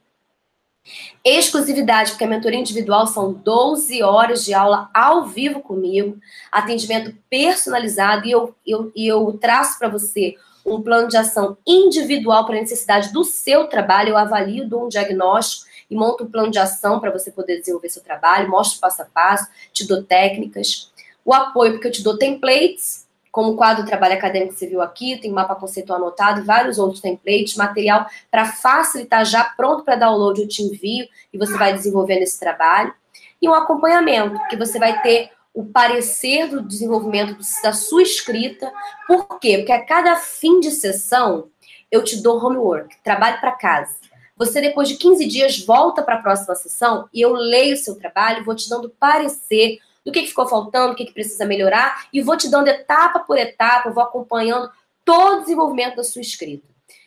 Exclusividade, 1.24 2.12
porque 2.12 2.24
a 2.24 2.28
mentoria 2.28 2.58
individual 2.58 3.06
são 3.06 3.32
12 3.32 4.02
horas 4.02 4.44
de 4.44 4.54
aula 4.54 4.90
ao 4.92 5.26
vivo 5.26 5.60
comigo, 5.60 6.18
atendimento 6.50 7.14
personalizado, 7.28 8.26
e 8.26 8.30
eu, 8.30 8.54
eu, 8.66 8.90
eu 8.96 9.38
traço 9.40 9.78
para 9.78 9.88
você 9.88 10.34
um 10.64 10.82
plano 10.82 11.08
de 11.08 11.16
ação 11.16 11.56
individual 11.66 12.44
para 12.46 12.56
a 12.56 12.60
necessidade 12.60 13.12
do 13.12 13.24
seu 13.24 13.66
trabalho, 13.66 14.10
eu 14.10 14.16
avalio, 14.16 14.68
dou 14.68 14.86
um 14.86 14.88
diagnóstico 14.88 15.67
e 15.90 15.96
monto 15.96 16.24
um 16.24 16.30
plano 16.30 16.50
de 16.50 16.58
ação 16.58 17.00
para 17.00 17.10
você 17.10 17.30
poder 17.30 17.58
desenvolver 17.58 17.88
seu 17.90 18.02
trabalho, 18.02 18.50
mostro 18.50 18.80
passo 18.80 19.02
a 19.02 19.04
passo, 19.04 19.48
te 19.72 19.86
dou 19.86 20.02
técnicas. 20.02 20.92
O 21.24 21.32
apoio, 21.32 21.72
porque 21.72 21.88
eu 21.88 21.92
te 21.92 22.02
dou 22.02 22.18
templates, 22.18 23.06
como 23.30 23.52
o 23.52 23.56
quadro 23.56 23.84
Trabalho 23.84 24.14
Acadêmico 24.14 24.54
que 24.54 24.58
você 24.58 24.66
viu 24.66 24.80
aqui, 24.80 25.18
tem 25.18 25.30
mapa 25.30 25.54
conceitual 25.54 25.98
anotado, 25.98 26.44
vários 26.44 26.78
outros 26.78 27.00
templates, 27.00 27.56
material 27.56 28.06
para 28.30 28.46
facilitar 28.46 29.24
já 29.24 29.44
pronto 29.44 29.84
para 29.84 29.96
download, 29.96 30.40
eu 30.40 30.48
te 30.48 30.62
envio 30.62 31.06
e 31.32 31.38
você 31.38 31.56
vai 31.56 31.72
desenvolvendo 31.72 32.22
esse 32.22 32.38
trabalho. 32.38 32.92
E 33.40 33.48
um 33.48 33.54
acompanhamento, 33.54 34.40
que 34.48 34.56
você 34.56 34.78
vai 34.78 35.00
ter 35.02 35.30
o 35.54 35.64
parecer 35.64 36.48
do 36.48 36.62
desenvolvimento 36.62 37.36
da 37.62 37.72
sua 37.72 38.02
escrita. 38.02 38.72
Por 39.06 39.38
quê? 39.38 39.58
Porque 39.58 39.72
a 39.72 39.84
cada 39.84 40.16
fim 40.16 40.60
de 40.60 40.70
sessão 40.70 41.48
eu 41.90 42.04
te 42.04 42.22
dou 42.22 42.44
homework, 42.44 42.96
trabalho 43.02 43.40
para 43.40 43.52
casa. 43.52 43.96
Você, 44.38 44.60
depois 44.60 44.88
de 44.88 44.96
15 44.96 45.26
dias, 45.26 45.58
volta 45.58 46.00
para 46.00 46.14
a 46.14 46.22
próxima 46.22 46.54
sessão 46.54 47.08
e 47.12 47.20
eu 47.20 47.32
leio 47.32 47.74
o 47.74 47.76
seu 47.78 47.96
trabalho, 47.96 48.44
vou 48.44 48.54
te 48.54 48.68
dando 48.70 48.88
parecer 48.88 49.80
do 50.04 50.12
que, 50.12 50.22
que 50.22 50.28
ficou 50.28 50.46
faltando, 50.46 50.92
o 50.92 50.96
que, 50.96 51.04
que 51.04 51.12
precisa 51.12 51.44
melhorar, 51.44 52.06
e 52.12 52.22
vou 52.22 52.36
te 52.36 52.48
dando 52.48 52.68
etapa 52.68 53.18
por 53.18 53.36
etapa, 53.36 53.90
vou 53.90 54.02
acompanhando 54.02 54.70
todo 55.04 55.38
o 55.38 55.40
desenvolvimento 55.40 55.96
da 55.96 56.04
sua 56.04 56.22
escrita. 56.22 56.66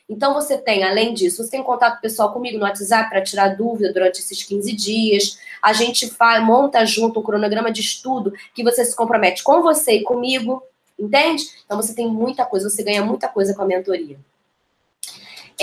Então, 0.10 0.34
você 0.34 0.58
tem, 0.58 0.84
além 0.84 1.14
disso, 1.14 1.42
você 1.42 1.52
tem 1.52 1.64
contato 1.64 2.02
pessoal 2.02 2.34
comigo 2.34 2.58
no 2.58 2.66
WhatsApp 2.66 3.10
para 3.10 3.24
tirar 3.24 3.56
dúvida 3.56 3.94
durante 3.94 4.20
esses 4.20 4.44
15 4.44 4.74
dias. 4.74 5.40
A 5.62 5.72
gente 5.72 6.10
faz, 6.10 6.44
monta 6.44 6.86
junto 6.86 7.22
um 7.22 7.24
cronograma 7.24 7.72
de 7.72 7.80
estudo 7.80 8.34
que 8.54 8.62
você 8.62 8.84
se 8.84 8.94
compromete 8.94 9.42
com 9.42 9.62
você 9.62 9.94
e 9.94 10.04
comigo, 10.04 10.62
entende? 11.00 11.46
Então, 11.66 11.78
você 11.78 11.96
tem 11.96 12.10
muita 12.10 12.44
coisa, 12.44 12.70
você 12.70 12.84
ganha 12.84 13.06
muita 13.06 13.30
coisa 13.30 13.54
com 13.54 13.62
a 13.62 13.66
mentoria. 13.66 14.20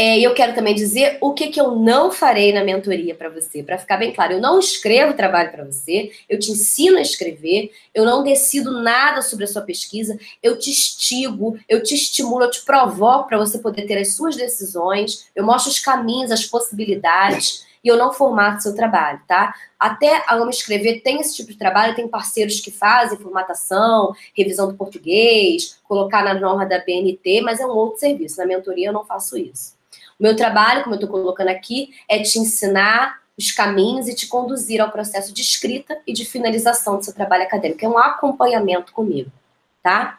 É, 0.01 0.21
eu 0.21 0.33
quero 0.33 0.55
também 0.55 0.77
dizer 0.77 1.19
o 1.21 1.35
que, 1.35 1.49
que 1.49 1.61
eu 1.61 1.75
não 1.75 2.13
farei 2.13 2.53
na 2.53 2.63
mentoria 2.63 3.17
para 3.17 3.29
você, 3.29 3.65
para 3.65 3.77
ficar 3.77 3.97
bem 3.97 4.13
claro. 4.13 4.35
Eu 4.35 4.41
não 4.41 4.61
escrevo 4.61 5.13
trabalho 5.13 5.51
para 5.51 5.65
você, 5.65 6.13
eu 6.29 6.39
te 6.39 6.53
ensino 6.53 6.99
a 6.99 7.03
escrever, 7.03 7.73
eu 7.93 8.05
não 8.05 8.23
decido 8.23 8.81
nada 8.81 9.23
sobre 9.23 9.45
a 9.45 9.49
sua 9.49 9.63
pesquisa, 9.63 10.17
eu 10.41 10.57
te 10.57 10.71
instigo, 10.71 11.59
eu 11.69 11.83
te 11.83 11.97
estimulo, 11.97 12.45
eu 12.45 12.51
te 12.53 12.65
provoco 12.65 13.27
para 13.27 13.39
você 13.39 13.59
poder 13.59 13.89
ter 13.89 13.99
as 13.99 14.15
suas 14.15 14.37
decisões, 14.37 15.27
eu 15.35 15.45
mostro 15.45 15.73
os 15.73 15.81
caminhos, 15.81 16.31
as 16.31 16.47
possibilidades 16.47 17.67
e 17.83 17.89
eu 17.89 17.97
não 17.97 18.13
formato 18.13 18.63
seu 18.63 18.77
trabalho, 18.77 19.21
tá? 19.27 19.53
Até 19.81 20.23
a 20.29 20.37
Amo 20.37 20.51
Escrever 20.51 21.01
tem 21.03 21.21
esse 21.21 21.35
tipo 21.35 21.51
de 21.51 21.59
trabalho, 21.59 21.97
tem 21.97 22.07
parceiros 22.07 22.61
que 22.61 22.71
fazem 22.71 23.19
formatação, 23.19 24.15
revisão 24.33 24.69
do 24.69 24.77
português, 24.77 25.81
colocar 25.83 26.23
na 26.23 26.35
norma 26.35 26.65
da 26.65 26.79
BNT, 26.79 27.41
mas 27.41 27.59
é 27.59 27.67
um 27.67 27.71
outro 27.71 27.99
serviço. 27.99 28.39
Na 28.39 28.47
mentoria 28.47 28.91
eu 28.91 28.93
não 28.93 29.05
faço 29.05 29.37
isso. 29.37 29.78
Meu 30.19 30.35
trabalho, 30.35 30.83
como 30.83 30.95
eu 30.95 31.01
estou 31.01 31.11
colocando 31.11 31.49
aqui, 31.49 31.95
é 32.09 32.21
te 32.21 32.39
ensinar 32.39 33.21
os 33.39 33.53
caminhos 33.53 34.09
e 34.09 34.15
te 34.15 34.27
conduzir 34.27 34.81
ao 34.81 34.91
processo 34.91 35.33
de 35.33 35.43
escrita 35.43 35.97
e 36.05 36.13
de 36.13 36.25
finalização 36.25 36.99
do 36.99 37.05
seu 37.05 37.15
trabalho 37.15 37.45
acadêmico. 37.45 37.85
É 37.85 37.89
um 37.89 37.97
acompanhamento 37.97 38.93
comigo, 38.93 39.31
tá? 39.81 40.19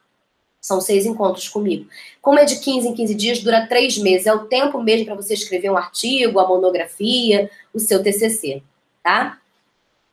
São 0.62 0.82
seis 0.82 1.06
encontros 1.06 1.48
comigo. 1.48 1.88
Como 2.22 2.38
é 2.38 2.46
de 2.46 2.60
15 2.60 2.90
em 2.90 2.94
15 2.94 3.16
dias, 3.16 3.40
dura 3.40 3.66
três 3.68 3.98
meses. 3.98 4.28
É 4.28 4.34
o 4.34 4.46
tempo 4.46 4.82
mesmo 4.84 5.06
para 5.06 5.16
você 5.16 5.34
escrever 5.34 5.72
um 5.72 5.78
artigo, 5.78 6.40
a 6.40 6.48
monografia, 6.48 7.50
o 7.74 7.80
seu 7.80 8.04
TCC, 8.04 8.62
tá? 9.02 9.40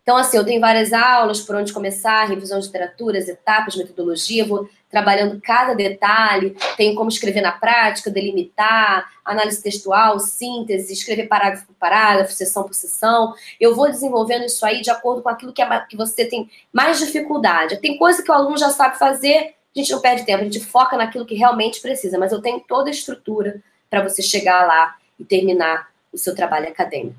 Então, 0.07 0.17
assim, 0.17 0.37
eu 0.37 0.45
tenho 0.45 0.61
várias 0.61 0.93
aulas 0.93 1.41
por 1.41 1.57
onde 1.57 1.73
começar, 1.73 2.29
revisão 2.29 2.61
de 2.61 2.67
literaturas, 2.67 3.29
etapas, 3.29 3.75
metodologia, 3.75 4.47
vou 4.47 4.69
trabalhando 4.89 5.41
cada 5.41 5.75
detalhe, 5.75 6.57
tenho 6.77 6.95
como 6.95 7.09
escrever 7.09 7.41
na 7.41 7.51
prática, 7.51 8.09
delimitar, 8.09 9.11
análise 9.25 9.61
textual, 9.61 10.21
síntese, 10.21 10.93
escrever 10.93 11.27
parágrafo 11.27 11.67
por 11.67 11.75
parágrafo, 11.75 12.33
sessão 12.33 12.63
por 12.63 12.73
sessão. 12.73 13.35
Eu 13.61 13.75
vou 13.75 13.91
desenvolvendo 13.91 14.45
isso 14.45 14.65
aí 14.65 14.81
de 14.81 14.91
acordo 14.91 15.23
com 15.23 15.29
aquilo 15.29 15.53
que, 15.53 15.61
é, 15.61 15.81
que 15.81 15.97
você 15.97 16.25
tem 16.25 16.49
mais 16.73 17.01
dificuldade. 17.01 17.79
Tem 17.79 17.99
coisa 17.99 18.23
que 18.23 18.31
o 18.31 18.35
aluno 18.35 18.57
já 18.57 18.71
sabe 18.71 19.01
fazer, 19.01 19.57
a 19.75 19.79
gente 19.81 19.91
não 19.91 20.01
perde 20.01 20.25
tempo, 20.25 20.43
a 20.43 20.45
gente 20.45 20.61
foca 20.61 20.97
naquilo 20.97 21.27
que 21.27 21.35
realmente 21.35 21.81
precisa, 21.81 22.17
mas 22.17 22.31
eu 22.31 22.41
tenho 22.41 22.61
toda 22.61 22.89
a 22.89 22.93
estrutura 22.93 23.61
para 23.91 24.05
você 24.05 24.23
chegar 24.23 24.69
lá 24.69 24.95
e 25.19 25.25
terminar 25.25 25.89
o 26.13 26.17
seu 26.17 26.33
trabalho 26.33 26.69
acadêmico. 26.69 27.19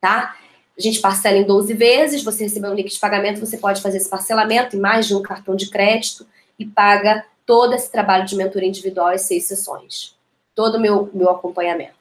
Tá? 0.00 0.34
A 0.78 0.82
gente 0.82 1.00
parcela 1.00 1.36
em 1.36 1.44
12 1.44 1.74
vezes, 1.74 2.22
você 2.22 2.44
recebeu 2.44 2.70
um 2.70 2.74
link 2.74 2.88
de 2.88 3.00
pagamento, 3.00 3.40
você 3.40 3.58
pode 3.58 3.82
fazer 3.82 3.96
esse 3.96 4.08
parcelamento 4.08 4.76
em 4.76 4.78
mais 4.78 5.08
de 5.08 5.14
um 5.14 5.20
cartão 5.20 5.56
de 5.56 5.68
crédito 5.68 6.24
e 6.56 6.64
paga 6.64 7.24
todo 7.44 7.74
esse 7.74 7.90
trabalho 7.90 8.24
de 8.24 8.36
mentoria 8.36 8.68
individual 8.68 9.12
e 9.12 9.18
seis 9.18 9.46
sessões. 9.46 10.14
Todo 10.54 10.76
o 10.76 10.80
meu, 10.80 11.10
meu 11.12 11.30
acompanhamento. 11.30 11.96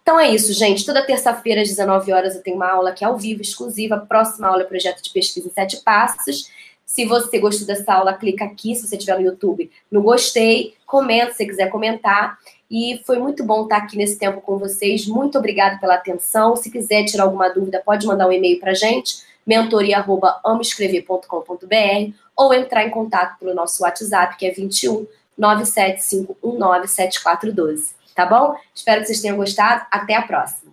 Então 0.00 0.18
é 0.18 0.30
isso, 0.30 0.54
gente. 0.54 0.86
Toda 0.86 1.04
terça-feira, 1.04 1.60
às 1.60 1.68
19 1.68 2.10
horas, 2.12 2.34
eu 2.34 2.42
tenho 2.42 2.56
uma 2.56 2.70
aula 2.70 2.90
aqui 2.90 3.04
ao 3.04 3.18
vivo, 3.18 3.42
exclusiva. 3.42 3.96
A 3.96 4.00
próxima 4.00 4.48
aula 4.48 4.62
é 4.62 4.64
projeto 4.64 5.02
de 5.02 5.10
pesquisa 5.10 5.46
em 5.46 5.52
sete 5.52 5.76
passos. 5.78 6.50
Se 6.86 7.04
você 7.04 7.38
gostou 7.38 7.66
dessa 7.66 7.92
aula, 7.92 8.14
clica 8.14 8.46
aqui, 8.46 8.74
se 8.74 8.88
você 8.88 8.96
estiver 8.96 9.18
no 9.18 9.26
YouTube, 9.26 9.70
no 9.90 10.00
gostei, 10.00 10.74
comenta 10.86 11.34
se 11.34 11.44
quiser 11.44 11.68
comentar. 11.68 12.38
E 12.70 13.02
foi 13.06 13.18
muito 13.18 13.42
bom 13.44 13.62
estar 13.62 13.78
aqui 13.78 13.96
nesse 13.96 14.18
tempo 14.18 14.40
com 14.40 14.58
vocês. 14.58 15.06
Muito 15.06 15.38
obrigada 15.38 15.78
pela 15.78 15.94
atenção. 15.94 16.54
Se 16.54 16.70
quiser 16.70 17.04
tirar 17.04 17.24
alguma 17.24 17.48
dúvida, 17.48 17.82
pode 17.84 18.06
mandar 18.06 18.28
um 18.28 18.32
e-mail 18.32 18.60
para 18.60 18.72
a 18.72 18.74
gente, 18.74 19.22
mentoria.amoescrever.com.br 19.46 22.12
ou 22.36 22.52
entrar 22.52 22.84
em 22.84 22.90
contato 22.90 23.38
pelo 23.38 23.54
nosso 23.54 23.82
WhatsApp, 23.82 24.36
que 24.36 24.46
é 24.46 24.50
21 24.50 25.06
975197412. 25.38 27.94
Tá 28.14 28.26
bom? 28.26 28.54
Espero 28.74 29.00
que 29.00 29.06
vocês 29.06 29.22
tenham 29.22 29.36
gostado. 29.36 29.86
Até 29.90 30.14
a 30.14 30.22
próxima. 30.22 30.67